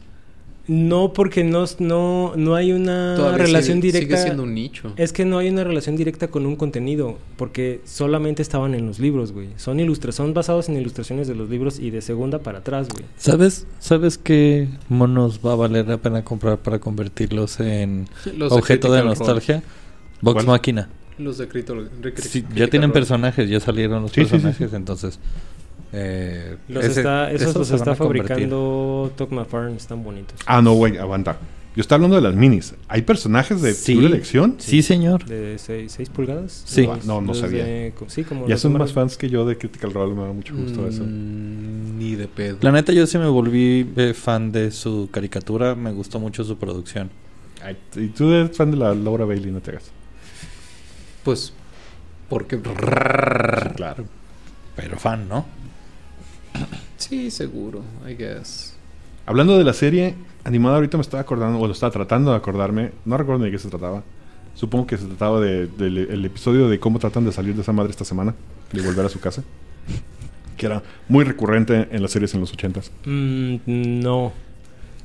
[0.73, 4.15] No, porque no, no, no hay una Todavía relación sigue, directa.
[4.15, 4.93] Sigue siendo un nicho.
[4.95, 8.97] Es que no hay una relación directa con un contenido, porque solamente estaban en los
[8.97, 9.49] libros, güey.
[9.57, 13.03] Son ilustra son basados en ilustraciones de los libros y de segunda para atrás, güey.
[13.17, 18.07] ¿Sabes, ¿Sabes qué monos va a valer la pena comprar para convertirlos en
[18.37, 19.63] Los objeto de nostalgia?
[20.21, 20.45] Vox ¿Cuál?
[20.45, 20.87] Máquina.
[21.17, 24.69] Los de Critical Crit- Sí, ya tienen personajes, ya salieron los Sí, sí, sí, personajes,
[24.69, 24.75] sí.
[24.77, 25.19] entonces...
[25.93, 30.39] eh, Los ese- está, esos, esos los está fabricando Tokma Farm, están bonitos.
[30.45, 31.37] Ah, no, güey, aguanta.
[31.73, 32.75] Yo estaba hablando de las minis.
[32.89, 33.97] ¿Hay personajes de Sí.
[34.03, 34.55] elección?
[34.57, 35.23] Sí, señor.
[35.25, 36.63] ¿De 6 pulgadas?
[36.65, 36.85] Sí.
[36.85, 37.63] Los- No, no sabía.
[37.63, 40.33] de- co- sí, como Ya son más fans que yo de Critical Role, me da
[40.33, 41.03] mucho gusto eso.
[41.05, 42.57] Mm, Ni de pedo.
[42.61, 45.75] La neta, yo sí me volví eh, fan de su caricatura.
[45.75, 47.09] Me gustó mucho su producción.
[47.63, 49.91] Ay, y tú eres fan de la Laura Bailey, no te hagas.
[51.23, 51.53] Pues,
[52.27, 52.59] porque...
[53.75, 54.05] Claro.
[54.75, 55.45] Pero fan, ¿no?
[56.97, 58.75] Sí, seguro, I guess.
[59.25, 62.91] Hablando de la serie animada, ahorita me estaba acordando, o lo estaba tratando de acordarme,
[63.05, 64.03] no recuerdo ni de qué se trataba.
[64.55, 67.71] Supongo que se trataba de- del el episodio de cómo tratan de salir de esa
[67.73, 68.35] madre esta semana,
[68.71, 69.43] de volver a su casa.
[70.57, 72.91] Que era muy recurrente en las series en los ochentas.
[73.05, 74.31] Mm, no.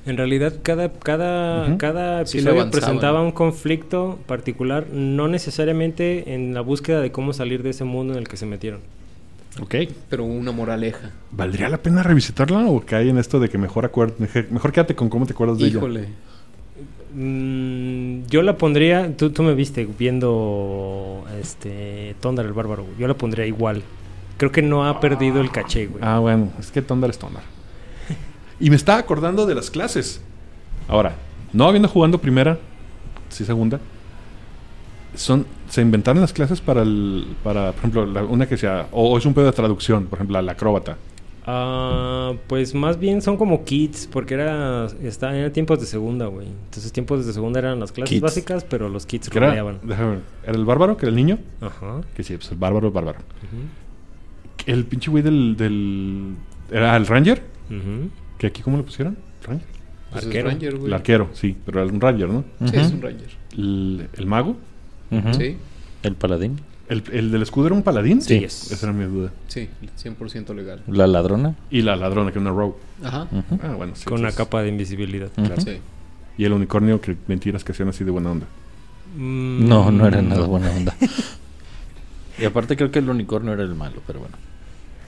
[0.04, 7.00] En realidad, cada, cada, cada episodio presentaba un conflicto particular, no necesariamente en la búsqueda
[7.00, 8.80] de cómo salir de ese mundo en el que se metieron.
[9.61, 9.75] Ok.
[10.11, 11.11] Pero una moraleja.
[11.31, 14.14] ¿Valdría la pena revisitarla o cae en esto de que mejor, acuer-
[14.51, 15.77] mejor, quédate con cómo te acuerdas de ella?
[15.79, 16.09] Híjole.
[17.14, 23.14] Mm, yo la pondría, tú, tú me viste viendo este Thunder el Bárbaro, yo la
[23.14, 23.83] pondría igual.
[24.37, 26.03] Creo que no ha perdido el caché, güey.
[26.05, 27.42] Ah, bueno, es que Thunder es Thunder.
[28.61, 30.21] y me estaba acordando de las clases.
[30.88, 31.14] Ahora,
[31.55, 32.59] no habiendo jugando primera,
[33.31, 33.81] sí segunda,
[35.16, 39.09] son se inventaron las clases para el para por ejemplo la- una que sea o,
[39.11, 40.96] o es un pedo de traducción, por ejemplo, la acróbata.
[41.48, 46.48] Ah, pues más bien son como kits, porque era, está, eran tiempos de segunda, güey.
[46.48, 48.22] Entonces tiempos de segunda eran las clases Kits.
[48.22, 51.38] básicas, pero los kits Que era, déjame ver, era el bárbaro, que era el niño,
[51.61, 52.00] Ajá.
[52.16, 53.18] que sí, pues el bárbaro, el bárbaro.
[53.20, 56.35] ujú, El pinche güey del, del
[56.72, 58.11] era el ranger, ujú.
[58.38, 59.16] que aquí cómo le pusieron?
[59.44, 59.66] Ranger.
[60.11, 60.48] Pues es Arquero.
[60.48, 60.87] Ranger, güey.
[60.88, 62.44] El arquero, sí, pero era un ranger, ¿no?
[62.59, 62.81] Sí, Ujú.
[62.81, 63.31] es un Ranger.
[63.57, 64.57] El, el mago,
[65.11, 65.57] Sí,
[66.03, 66.61] El paladín.
[66.88, 68.21] el, el del escudo era un paladín.
[68.23, 68.42] Sí.
[68.45, 69.31] Esa era mi duda.
[69.49, 69.69] sí,
[70.03, 70.83] 100% legal.
[70.87, 71.55] La ladrona.
[71.71, 72.75] Y la ladrona, que era una rogue.
[73.05, 73.27] Ajá.
[73.62, 74.05] Ah, bueno, sí.
[74.05, 75.31] Con una capa de invisibilidad.
[75.37, 75.61] Ujú.
[75.61, 75.79] Sí.
[76.38, 78.47] Y el unicornio, que mentiras que hacían así de buena onda.
[79.16, 80.95] Mm, No, no era nada buena onda.
[82.38, 84.37] y aparte creo que el unicornio era el malo, pero bueno.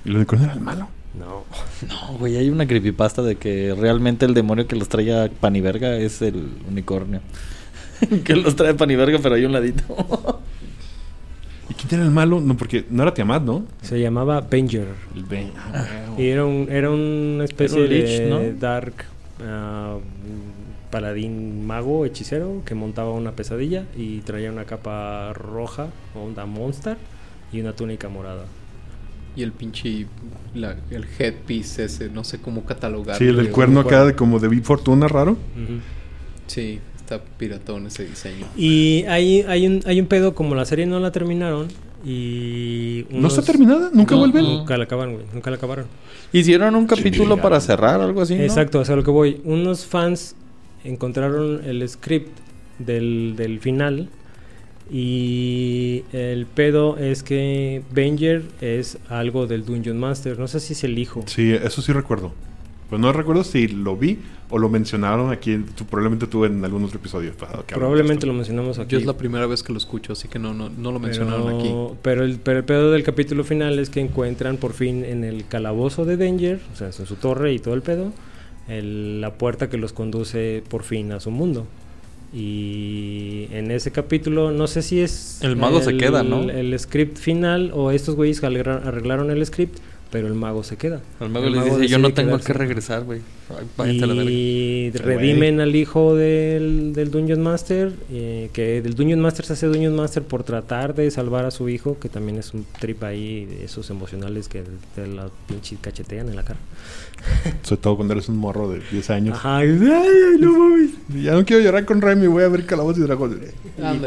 [0.05, 0.89] ¿Y el unicornio era el malo?
[1.19, 1.45] No.
[1.89, 5.57] No, güey, hay una creepypasta de que realmente el demonio que los trae a pan
[5.57, 7.21] y verga es el unicornio.
[8.25, 10.41] que los trae pan y verga, pero hay un ladito.
[11.71, 12.41] ¿Y quién era el malo?
[12.41, 13.65] No, porque no era Tiamat, ¿no?
[13.83, 14.89] Se llamaba Banger.
[15.15, 15.51] El Ben.
[16.17, 18.59] Y era, un, era una especie Era un lich, de ¿no?
[18.59, 18.95] dark
[19.45, 19.99] ah,
[20.91, 26.97] paladín mago hechicero que montaba una pesadilla y traía una capa roja, onda monster,
[27.53, 28.45] y una túnica morada.
[29.37, 30.07] Y el pinche.
[30.55, 33.19] la- el headpiece ese, no sé cómo catalogarlo.
[33.19, 33.51] Sí, el güey.
[33.51, 35.37] cuerno acá de como de Big Fortuna raro.
[36.47, 38.47] Sí, está piratón ese diseño.
[38.57, 41.69] Y hay, hay, un, hay un pedo, como la serie no la terminaron
[42.05, 43.07] y...
[43.11, 43.91] ¿No está terminada?
[43.93, 44.45] ¿Nunca No, vuelven?
[44.45, 45.27] Nunca la acabaron, güey.
[45.33, 45.87] Nunca la acabaron.
[46.33, 48.43] Hicieron un capítulo para cerrar, algo así, ¿no?
[48.43, 49.41] Exacto, o sea, lo que voy.
[49.45, 50.37] Unos fans
[50.85, 52.37] encontraron el script
[52.79, 54.11] del, del final
[54.91, 60.39] y el pedo es que Banger es algo del Dungeon Master.
[60.39, 61.25] No sé si es el hijo.
[61.27, 62.33] Sí, eso sí recuerdo.
[62.89, 65.59] Pero no recuerdo si lo vi o lo mencionaron aquí.
[65.77, 67.33] Tú, probablemente tú en algún otro episodio.
[67.35, 68.93] pasado Probablemente lo mencionamos aquí.
[68.93, 71.45] Yo es la primera vez que lo escucho, así que no, no, no lo mencionaron
[71.47, 71.99] pero, aquí.
[72.03, 75.47] Pero el, pero el pedo del capítulo final es que encuentran por fin en el
[75.47, 78.11] calabozo de Danger, o sea, en su torre y todo el pedo,
[78.69, 81.67] el- la puerta que los conduce por fin a su mundo.
[82.49, 85.41] Y en ese capítulo, no sé si es.
[85.43, 86.43] El mago se queda, ¿no?
[86.51, 89.79] El script final o estos güeyes arregla- arreglaron el script,
[90.11, 91.01] pero el mago se queda.
[91.21, 92.47] El mago les dice, yo no tengo quedarse".
[92.47, 93.21] que regresar, güey.
[93.79, 93.87] La.
[94.25, 99.67] Y redimen al hijo del, del Dungeon Master, eh, que del Dungeon Master se hace
[99.67, 103.47] Dungeon Master por tratar de salvar a su hijo, que también es un trip ahí
[103.47, 106.59] de esos emocionales que te la pinche cachetean en la cara.
[107.63, 109.37] Sobre todo cuando eres un morro de 10 años.
[109.37, 110.91] Ajá, y, ay, ay, no mames.
[111.23, 113.55] Ya no quiero llorar con Remy, voy a ver Calabozos y Dragones.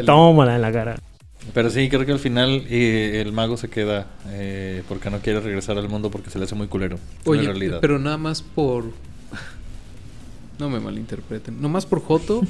[0.05, 0.95] Tómala en la cara.
[1.54, 5.39] Pero sí, creo que al final eh, el mago se queda eh, porque no quiere
[5.39, 6.97] regresar al mundo porque se le hace muy culero.
[7.25, 7.80] Oye, en realidad.
[7.82, 8.86] pero nada más por...
[10.60, 11.60] No me malinterpreten.
[11.62, 12.41] No más por Joto.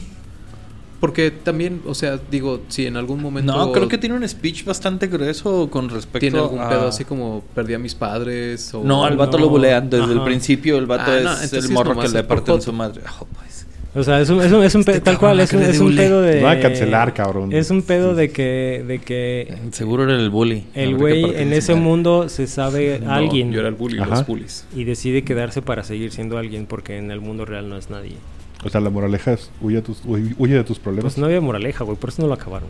[0.99, 3.51] Porque también, o sea, digo, si en algún momento...
[3.55, 6.69] No, creo que tiene un speech bastante grueso con respecto tiene algún a...
[6.69, 8.83] pedo así como perdí a mis padres o...
[8.83, 9.45] No, al vato No.
[9.45, 10.77] lo bulean desde el principio.
[10.77, 13.01] El vato Ah, es no, el es morro que nomás le parten su madre.
[13.19, 13.50] Oh, pues.
[13.93, 15.79] O sea, es un, es un, es un Este pedo, tal cual, es un, es
[15.79, 16.41] un pedo de...
[16.41, 17.51] Va a cancelar, cabrón.
[17.51, 20.63] Es un pedo de que, de que Seguro era el bully.
[20.73, 24.09] el güey en ese mundo se sabe No, alguien Yo era el bully, Ajá.
[24.11, 24.65] los bullies.
[24.73, 28.15] y decide quedarse para seguir siendo alguien porque en el mundo real no es nadie.
[28.63, 31.13] O sea, la moraleja es huye, a tus, huye, huye de tus problemas.
[31.13, 32.69] Pues no había moraleja, güey, por eso no lo acabaron.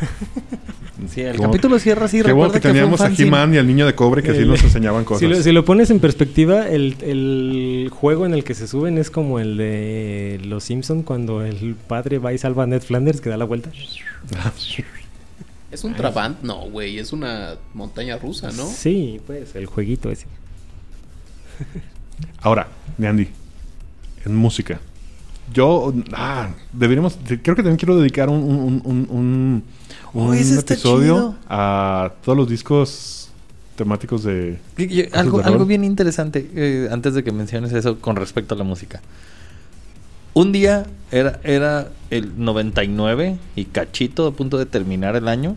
[1.08, 2.18] Sí, el capítulo cierra así.
[2.18, 3.08] Qué bueno recuerda que teníamos a.
[3.10, 5.20] He-Man y al niño de cobre que así El- nos enseñaban cosas.
[5.20, 8.98] Si lo, si lo pones en perspectiva, el, el juego en el que se suben
[8.98, 13.22] es como el de Los Simpson cuando el padre va y salva a Ned Flanders
[13.22, 13.70] que da la vuelta.
[15.72, 16.42] ¿Es un Trabant?
[16.42, 18.66] No, güey, es una montaña rusa, ¿no?
[18.66, 20.26] Sí, pues el jueguito ese.
[22.40, 22.68] Ahora,
[23.02, 23.28] Andy,
[24.26, 24.80] en música.
[25.52, 29.62] Yo, ah, deberíamos, creo que también quiero dedicar un, un, un, un,
[30.12, 33.30] un ese está episodio a todos los discos
[33.76, 34.58] temáticos de...
[35.12, 39.00] Algo, algo bien interesante, eh, antes de que menciones eso con respecto a la música.
[40.34, 45.56] Un día era, era el 99 y cachito a punto de terminar el año.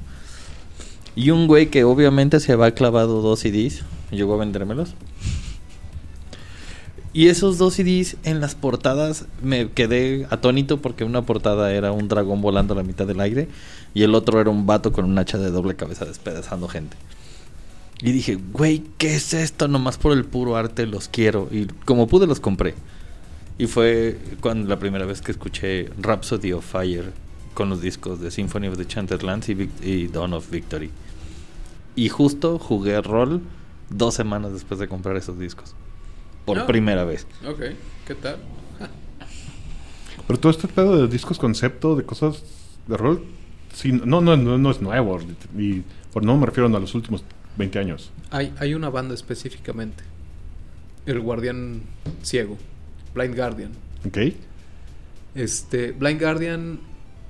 [1.16, 4.96] Y un güey que obviamente se había clavado dos CDs y llegó a vendérmelos.
[7.14, 12.08] Y esos dos CDs en las portadas me quedé atónito porque una portada era un
[12.08, 13.48] dragón volando a la mitad del aire
[13.94, 16.98] y el otro era un vato con un hacha de doble cabeza despedazando gente.
[18.02, 19.68] Y dije, güey, ¿qué es esto?
[19.68, 21.48] Nomás por el puro arte los quiero.
[21.52, 22.74] Y como pude los compré.
[23.60, 27.14] Y fue cuando la primera vez que escuché Rhapsody of Fire
[27.54, 30.90] con los discos de Symphony of the Enchanted Lands y, y Dawn of Victory.
[31.96, 33.42] Y justo jugué rol
[33.92, 35.76] dos semanas después de comprar esos discos.
[36.46, 37.26] Por primera vez.
[37.48, 37.62] Ok,
[38.08, 38.38] ¿qué tal?
[40.28, 42.44] Pero todo este pedo de discos concepto, de cosas
[42.88, 43.24] de rol,
[43.74, 45.20] sí, no, no, no, no es nuevo.
[45.58, 47.24] Y por no me refiero a los últimos
[47.58, 48.12] 20 años.
[48.32, 50.04] Hay, hay una banda específicamente.
[51.06, 51.82] El Guardián
[52.22, 52.58] Ciego.
[53.14, 53.72] Blind Guardian.
[54.08, 54.18] ¿Ok?
[55.36, 56.80] Este, Blind Guardian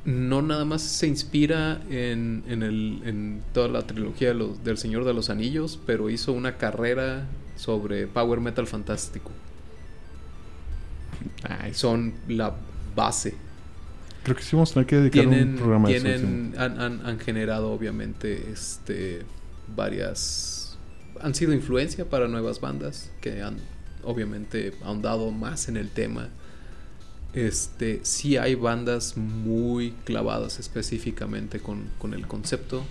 [0.06, 4.78] no nada más se inspira en, en, el, en toda la trilogía de los- del
[4.78, 9.32] Señor de los Anillos, pero hizo una carrera sobre Power Metal Fantástico.
[11.44, 12.54] Ay, Son la
[12.96, 13.36] base.
[14.24, 16.04] creo que sí vamos a tener que dedicar Tienen, un programa a eso.
[16.04, 19.24] tienen, han, han- han generado obviamente este,
[19.76, 20.78] varias...
[21.22, 23.58] Han sido influencia para nuevas bandas que han
[24.04, 26.30] obviamente ahondado más en el tema.
[27.34, 32.84] Este, sí hay bandas muy clavadas específicamente con, con el concepto.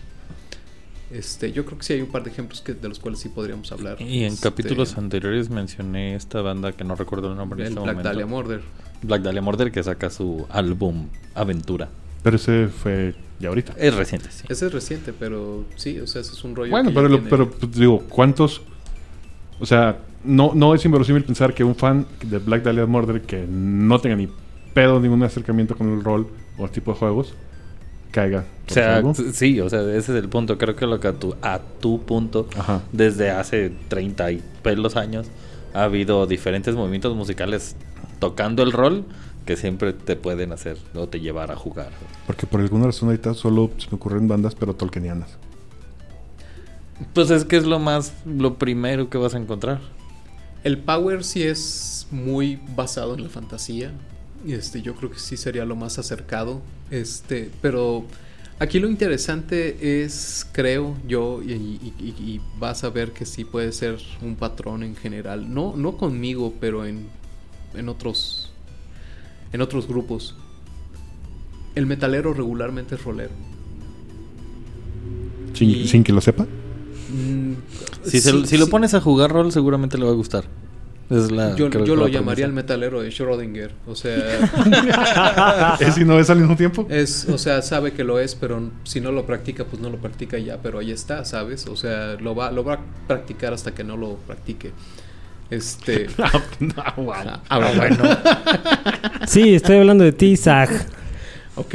[1.12, 3.28] Este, yo creo que sí hay un par de ejemplos que, de los cuales sí
[3.28, 4.00] podríamos hablar.
[4.00, 7.80] Y en Este, capítulos anteriores mencioné esta banda que no recuerdo el nombre en este
[7.80, 8.08] Black momento.
[8.08, 8.60] Dahlia Murder.
[9.02, 11.88] Black Dahlia Murder que saca su álbum Aventura.
[12.22, 13.74] Pero ese fue ya ahorita.
[13.76, 14.44] Es reciente, sí.
[14.48, 16.70] Ese es reciente, pero sí, o sea, ese es un rollo.
[16.70, 18.62] Bueno, que pero, lo- tiene- pero pues, digo, ¿cuántos?
[19.60, 23.44] O sea, no, no es inverosímil pensar que un fan de Black Dahlia Murder que
[23.48, 24.28] no tenga ni
[24.72, 27.34] pedo ningún acercamiento con el rol o el tipo de juegos
[28.12, 28.44] caiga.
[28.70, 30.56] O sea, sí, o sea, ese es el punto.
[30.56, 32.82] Creo que lo que a tu, a tu punto, Ajá.
[32.92, 35.26] desde hace 30 y pelos años,
[35.74, 37.74] ha habido diferentes movimientos musicales
[38.20, 39.04] tocando el rol
[39.44, 41.90] que siempre te pueden hacer o te llevar a jugar.
[42.26, 45.36] Porque por alguna razón ahorita solo se me ocurren bandas, pero tolkienianas.
[47.14, 49.80] Pues es que es lo más, lo primero que vas a encontrar.
[50.62, 53.90] El Power sí es muy basado en la fantasía.
[54.44, 56.60] Y este, yo creo que sí sería lo más acercado.
[56.90, 58.04] Este, pero
[58.58, 63.44] aquí lo interesante es, creo yo, y, y- y- y vas a ver que sí
[63.44, 65.52] puede ser un patrón en general.
[65.52, 67.06] No, no conmigo, pero en,
[67.74, 68.50] en otros.
[69.52, 70.34] En otros grupos.
[71.74, 73.30] El metalero regularmente es rolero.
[75.54, 76.44] Sin, Y- sin que lo sepa.
[76.44, 77.52] Mm,
[78.04, 80.44] Si, se- sí- si lo pones a jugar rol, seguramente le va a gustar.
[81.12, 83.70] Es la, Yo, creo yo lo la llamaría el metalero de Schrödinger.
[83.86, 86.86] O sea, ¿Es y no es al mismo tiempo?
[86.88, 89.98] es, o sea, sabe que lo es, pero si no lo practica, pues no lo
[89.98, 91.66] practica ya, pero ahí está, ¿sabes?
[91.66, 94.72] O sea, lo va, lo va a practicar hasta que no lo practique.
[95.50, 96.06] Este.
[96.76, 97.14] Ah, wow.
[97.48, 98.04] Ah, bueno.
[99.26, 100.70] Sí, estoy hablando de ti, Zach.
[101.56, 101.74] ok.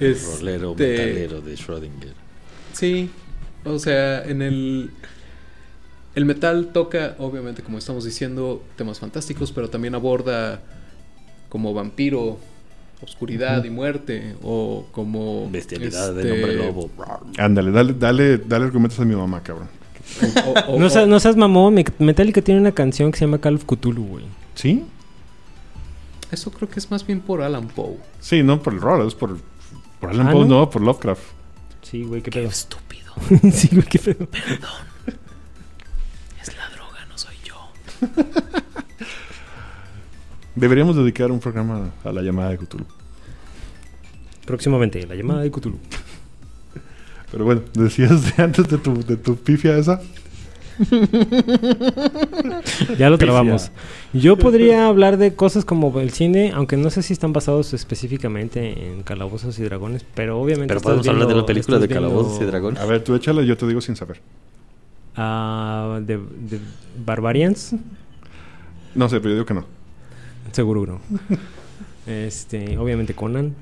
[0.00, 2.12] Rolero, Este, metalero de Schrödinger.
[2.72, 3.10] Sí,
[3.64, 4.90] o sea, en el...
[6.18, 10.60] El metal toca, obviamente, como estamos diciendo, temas fantásticos, pero también aborda
[11.48, 12.38] como vampiro,
[13.00, 15.48] oscuridad y muerte, o como...
[15.48, 16.90] Bestialidad este, del hombre lobo.
[17.38, 19.68] Ándale, dale, dale, dale argumentos a mi mamá, cabrón.
[20.44, 23.24] o- o- o- No, seas- no seas mamón, Me- Metallica tiene una canción que se
[23.24, 24.24] llama Call of Cthulhu, güey.
[24.56, 24.84] ¿Sí?
[26.32, 27.96] Eso creo que es más bien por Alan Poe.
[28.18, 29.38] Sí, no por el rol, es por,
[30.00, 30.58] por Alan Ah, Poe, ¿no?
[30.62, 31.22] no, por Lovecraft.
[31.82, 32.48] Sí, güey, qué pedo.
[32.48, 33.12] estúpido.
[33.52, 34.26] sí, güey, qué pedo.
[34.32, 34.58] Es
[40.54, 42.84] Deberíamos dedicar un programa a la llamada de Cthulhu.
[44.44, 45.78] Próximamente, la llamada de Cthulhu.
[47.30, 50.00] Pero bueno, decías de antes de tu, de tu pifia esa.
[52.96, 53.70] Ya lo trabamos.
[54.12, 58.86] Yo podría hablar de cosas como el cine, aunque no sé si están basados específicamente
[58.86, 60.68] en calabozos y dragones, pero obviamente.
[60.68, 62.80] Pero podemos hablar de la película de viendo, Calabozos y Dragones.
[62.80, 64.20] A ver, tú échale, yo te digo sin saber.
[65.16, 66.60] Ah, de, de
[67.04, 67.74] Barbarians,
[68.94, 69.64] No sé, pero yo digo que no.
[70.52, 71.00] seguro que no.
[72.06, 73.54] Este, obviamente Conan.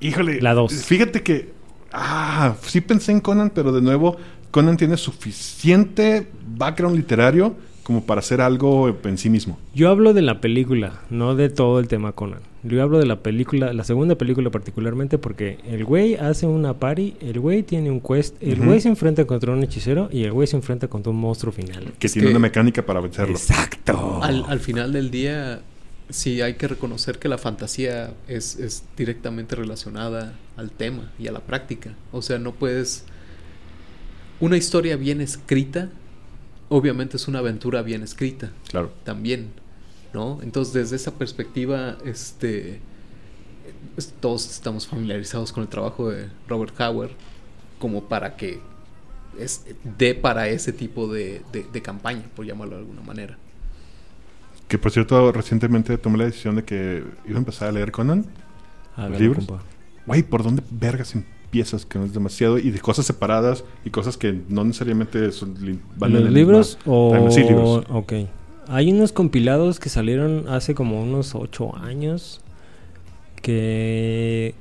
[0.00, 0.40] Híjole.
[0.40, 0.72] La dos.
[0.72, 1.52] Fíjate que.
[1.92, 4.16] Ah, sí pensé en Conan, pero de nuevo,
[4.50, 7.54] Conan tiene suficiente background literario
[7.90, 9.58] como para hacer algo en sí mismo.
[9.74, 12.38] Yo hablo de la película, no de todo el tema Conan.
[12.62, 17.16] Yo hablo de la película, la segunda película particularmente, porque el güey hace una party,
[17.20, 20.46] el güey tiene un quest, el güey se enfrenta contra un hechicero y el güey
[20.46, 21.92] se enfrenta contra un monstruo final.
[21.98, 23.34] Que Es tiene que- una mecánica para vencerlo.
[23.34, 24.20] Exacto.
[24.22, 25.62] Al, al final del día,
[26.10, 31.32] sí hay que reconocer que la fantasía es, es directamente relacionada al tema y a
[31.32, 31.94] la práctica.
[32.12, 33.04] O sea, no puedes...
[34.38, 35.90] Una historia bien escrita,
[36.70, 38.90] obviamente es una aventura bien escrita Claro.
[39.04, 39.48] también,
[40.14, 40.38] ¿no?
[40.42, 42.80] Entonces, desde esa perspectiva, este...
[43.94, 47.10] pues, todos estamos familiarizados con el trabajo de Robert Howard
[47.78, 48.60] como para que
[49.38, 49.64] es,
[49.98, 53.36] dé para ese tipo de, de- de campaña, por llamarlo de alguna manera.
[54.68, 58.24] Que por cierto, recientemente tomé la decisión de que iba a empezar a leer Conan.
[58.96, 59.46] Hágalo, libros?
[60.06, 61.14] Güey, ¿por dónde vergas
[61.50, 61.84] empiezas?
[61.84, 62.58] Que no es demasiado.
[62.58, 65.54] Y de cosas separadas y cosas que no necesariamente son,
[65.96, 67.30] van en ¿Los libros misma- o...?
[67.30, 67.84] Sí, libros.
[67.90, 68.12] Ok.
[68.68, 72.40] Hay unos compilados que salieron hace como unos ocho años
[73.42, 74.54] que,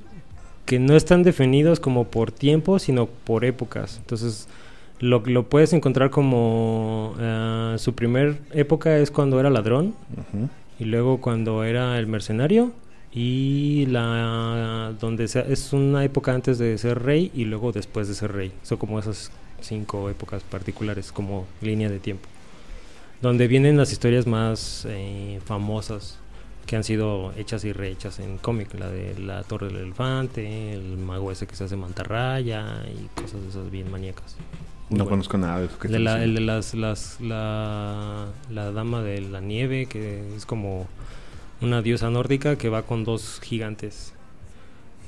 [0.65, 3.97] que no están definidos como por tiempo, sino por épocas.
[3.97, 4.47] Entonces,
[4.99, 7.13] lo, lo puedes encontrar como...
[7.19, 9.93] eh, su primer época es cuando era ladrón
[10.79, 12.71] y luego cuando era el mercenario
[13.11, 18.13] y la donde sea- es una época antes de ser rey y luego después de
[18.13, 19.31] ser rey son como esas
[19.61, 22.27] cinco épocas particulares como línea de tiempo
[23.21, 26.19] donde vienen las historias más eh, famosas
[26.67, 30.97] que han sido hechas y rehechas en cómic la de la torre del elefante el
[30.97, 34.35] mago ese que se hace mantarraya y cosas de esas bien maníacas
[34.89, 35.09] Muy No bueno.
[35.09, 35.79] conozco nada de eso.
[35.79, 40.45] que de, la, el de las, las, la, la dama de la nieve, que es
[40.45, 40.87] como
[41.61, 44.13] una diosa nórdica que va con dos gigantes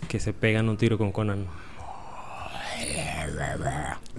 [0.07, 1.45] que se pegan un tiro con Conan.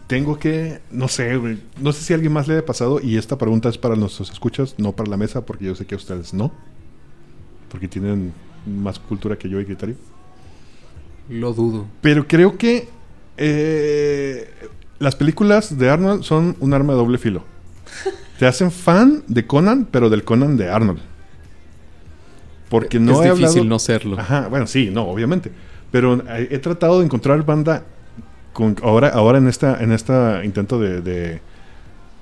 [0.06, 3.16] Tengo que, no sé, güey, no sé si a alguien más le haya pasado y
[3.16, 5.98] esta pregunta es para nuestros escuchas, no para la mesa, porque yo sé que a
[5.98, 6.52] ustedes no,
[7.70, 8.32] porque tienen
[8.66, 9.96] más cultura que yo y criterio.
[11.28, 11.86] Lo dudo.
[12.00, 12.88] Pero creo que
[13.36, 14.50] eh,
[14.98, 17.44] las películas de Arnold son un arma de doble filo.
[18.38, 21.11] Te hacen fan de Conan, pero del Conan de Arnold.
[22.72, 24.18] Porque no es he difícil hablado- no serlo.
[24.18, 25.52] Ajá, bueno, sí, no, obviamente.
[25.90, 27.84] Pero he tratado de encontrar banda
[28.52, 31.40] con, ahora, ahora en esta, en esta intento de, de,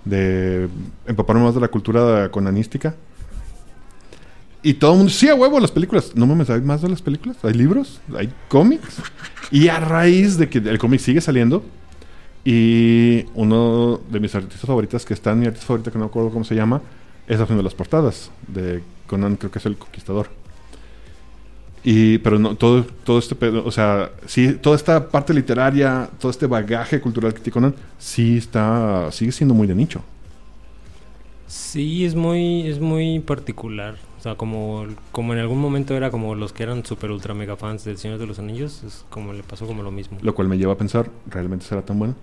[0.04, 0.68] de
[1.06, 2.94] empaparme más de la cultura conanística.
[4.62, 6.12] Y todo el mundo, sí, a huevo, las películas.
[6.14, 7.36] No mames, hay más de las películas.
[7.42, 9.00] Hay libros, hay cómics.
[9.50, 11.64] Y a raíz de que el cómic sigue saliendo,
[12.44, 16.08] y uno de mis artistas favoritas, que está en mi artista favorita, que no me
[16.10, 16.82] acuerdo cómo se llama,
[17.28, 20.28] es haciendo las portadas de Conan, creo que es el Conquistador.
[21.82, 26.30] Y, pero no, todo, todo este pedo, o sea, sí, toda esta parte literaria, todo
[26.30, 30.02] este bagaje cultural que tiene Conan, sí está, sigue siendo muy de nicho.
[31.46, 33.96] Sí, es muy, es muy particular.
[34.18, 37.56] O sea, como, como en algún momento era como los que eran super ultra mega
[37.56, 40.18] fans del Señor de los Anillos, es como le pasó como lo mismo.
[40.20, 42.14] Lo cual me lleva a pensar, ¿realmente será tan bueno?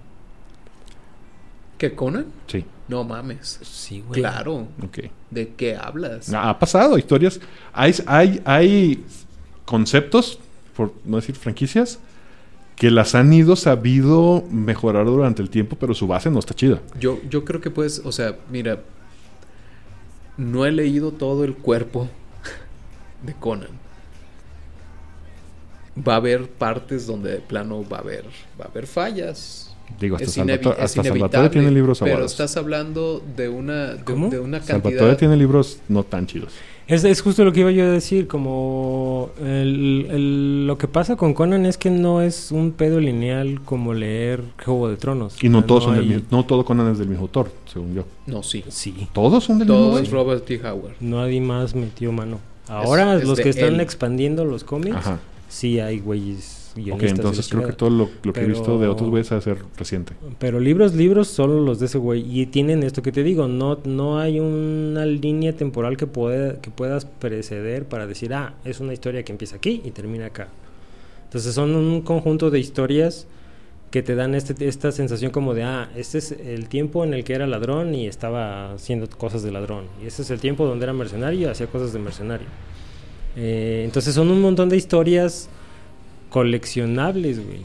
[1.77, 2.27] ¿Qué, Conan?
[2.45, 2.63] Sí.
[2.87, 3.59] No mames.
[3.63, 4.21] Sí, güey.
[4.21, 4.67] Claro.
[4.83, 4.99] Ok.
[5.29, 6.31] ¿De qué hablas?
[6.33, 7.39] Ah, Ha pasado historias.
[7.73, 9.03] Hay, hay, hay
[9.67, 10.39] conceptos,
[10.75, 11.99] por no decir franquicias,
[12.77, 16.81] que las han ido sabido mejorar durante el tiempo, pero su base no está chida.
[16.99, 18.79] Yo, yo creo que puedes, o sea, mira,
[20.37, 22.07] no he leído todo el cuerpo
[23.23, 23.71] de Conan.
[26.07, 28.25] Va a haber partes donde de plano va a haber,
[28.59, 29.75] va a haber fallas.
[29.99, 32.31] Digo, hasta, Es, Salvatore, hasta tiene libros pero aguados.
[32.31, 34.29] estás hablando de una, de, ¿Cómo?
[34.29, 34.83] de una cantidad.
[34.83, 36.53] Salvatore tiene libros no tan chidos.
[36.87, 41.17] Es, es justo lo que iba yo a decir, como el- el- lo que pasa
[41.17, 45.35] con Conan es que no es un pedo lineal como leer Juego de Tronos.
[45.43, 47.23] Y no O sea, todos son del hay- mismo, no todo Conan es del mismo
[47.23, 48.03] autor, según yo.
[48.25, 48.63] No, sí.
[48.69, 50.23] Sí, ¿Todos son del Todo mismo es güey?
[50.23, 50.61] Robert T.
[50.65, 50.93] Howard.
[51.01, 52.39] nadie más metió mano.
[52.69, 53.79] Ahora es los que están él.
[53.81, 55.19] expandiendo los cómics, Ajá.
[55.49, 57.11] sí hay güeyes guionistas.
[57.11, 59.37] la entonces creo que todo lo, lo que he visto de Pero- otros güeyes va
[59.37, 60.13] a ser reciente.
[60.39, 62.23] Pero libros, libros, solo los de ese güey.
[62.39, 66.71] Y tienen esto que te digo, no, no hay una línea temporal que, pueda, que
[66.71, 70.47] puedas preceder para decir, ah, es una historia que empieza aquí y termina acá.
[71.25, 73.27] Entonces son un conjunto de historias
[73.91, 77.23] que te dan este, esta sensación como de, ah, este es el tiempo en el
[77.23, 79.85] que era ladrón y estaba haciendo cosas de ladrón.
[80.03, 82.47] Y este es el tiempo donde era mercenario y hacía cosas de mercenario.
[83.35, 85.49] Eh, entonces son un montón de historias
[86.29, 87.61] coleccionables, güey.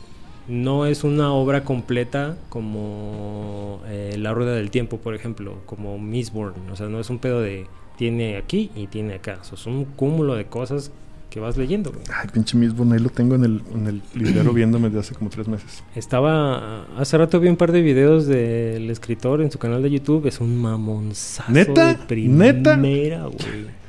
[0.49, 6.55] No es una obra completa como eh, La Rueda del Tiempo, por ejemplo, como Mistborn.
[6.71, 9.39] O sea, no es un pedo de tiene aquí y tiene acá.
[9.41, 10.91] O sea, es un cúmulo de cosas
[11.31, 12.05] que vas leyendo, güey.
[12.15, 15.31] Ay, pinche mismo, ahí lo tengo en el, en el librero viéndome desde hace como
[15.31, 15.83] tres meses.
[15.95, 16.85] Estaba.
[16.99, 20.27] Hace rato vi un par de videos del escritor en su canal de YouTube.
[20.27, 21.51] Es un mamonzazo.
[21.53, 21.95] ¿Neta?
[22.07, 22.77] De ¿Neta?
[22.77, 23.82] primera, güey.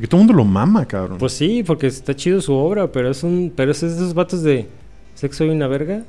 [0.00, 1.18] Que todo el mundo lo mama, cabrón.
[1.18, 3.52] Pues sí, porque está chido su obra, pero es un.
[3.54, 4.66] Pero es de esos vatos de.
[5.14, 6.04] Sé que soy una verga.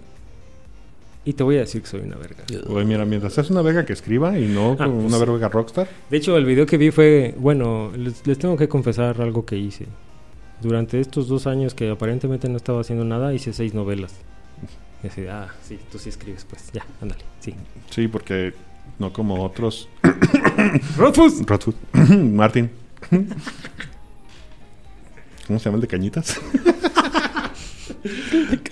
[1.25, 2.43] Y te voy a decir que soy una verga.
[2.67, 5.49] Güey, mira, mientras es una verga que escriba y no Ah, como una pues- verga
[5.49, 5.87] rockstar.
[6.09, 9.57] De hecho, el video que vi fue, bueno, les, les tengo que confesar algo que
[9.57, 9.85] hice.
[10.61, 14.13] Durante estos dos años que aparentemente no estaba haciendo nada, hice seis novelas.
[15.03, 17.53] Y así, ah, sí, tú sí escribes, pues, ya, ándale, sí.
[17.89, 18.53] Sí, porque
[18.97, 19.87] no como otros.
[20.97, 21.45] ¡Rotfus!
[21.45, 21.75] Rodfoot.
[22.09, 22.69] Martin.
[25.47, 26.39] ¿Cómo se llama el de cañitas?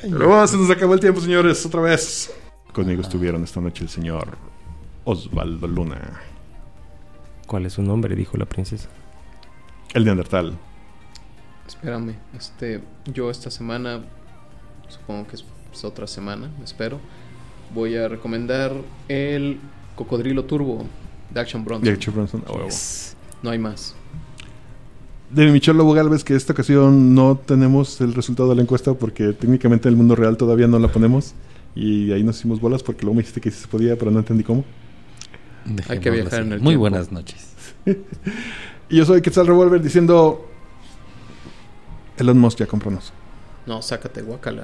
[0.01, 2.31] Pero bueno, se nos acabó el tiempo, señores, otra vez.
[2.71, 4.37] Conmigo estuvieron esta noche el señor
[5.05, 6.21] Osvaldo Luna,
[7.47, 8.13] ¿Cuál es su nombre?
[8.15, 8.89] Dijo la princesa.
[9.93, 10.57] el Neandertal.
[11.65, 14.03] Espérame, este, yo esta semana,
[14.89, 16.99] supongo que es, es otra semana, espero,
[17.73, 18.73] voy a recomendar
[19.07, 19.59] el
[19.95, 20.85] Cocodrilo Turbo
[21.29, 21.85] de Action Bronson.
[21.85, 22.43] De hecho, Bronson.
[22.47, 22.69] a huevo.
[23.41, 23.95] No hay más.
[25.29, 29.33] De Michelle Lobo Galvez, que esta ocasión no tenemos el resultado de la encuesta porque
[29.33, 31.33] técnicamente en el mundo real todavía no la ponemos.
[31.75, 34.19] Y ahí nos hicimos bolas porque luego me dijiste que sí se podía, pero no
[34.19, 34.63] entendí cómo.
[35.89, 36.79] Hay que viajar en el Muy tiempo.
[36.81, 37.53] buenas noches.
[38.89, 40.47] Y yo soy Quetzal Revolver diciendo:
[42.17, 43.11] Elon Musk, ya cómpranos.
[43.65, 44.63] No, sácate, guacala.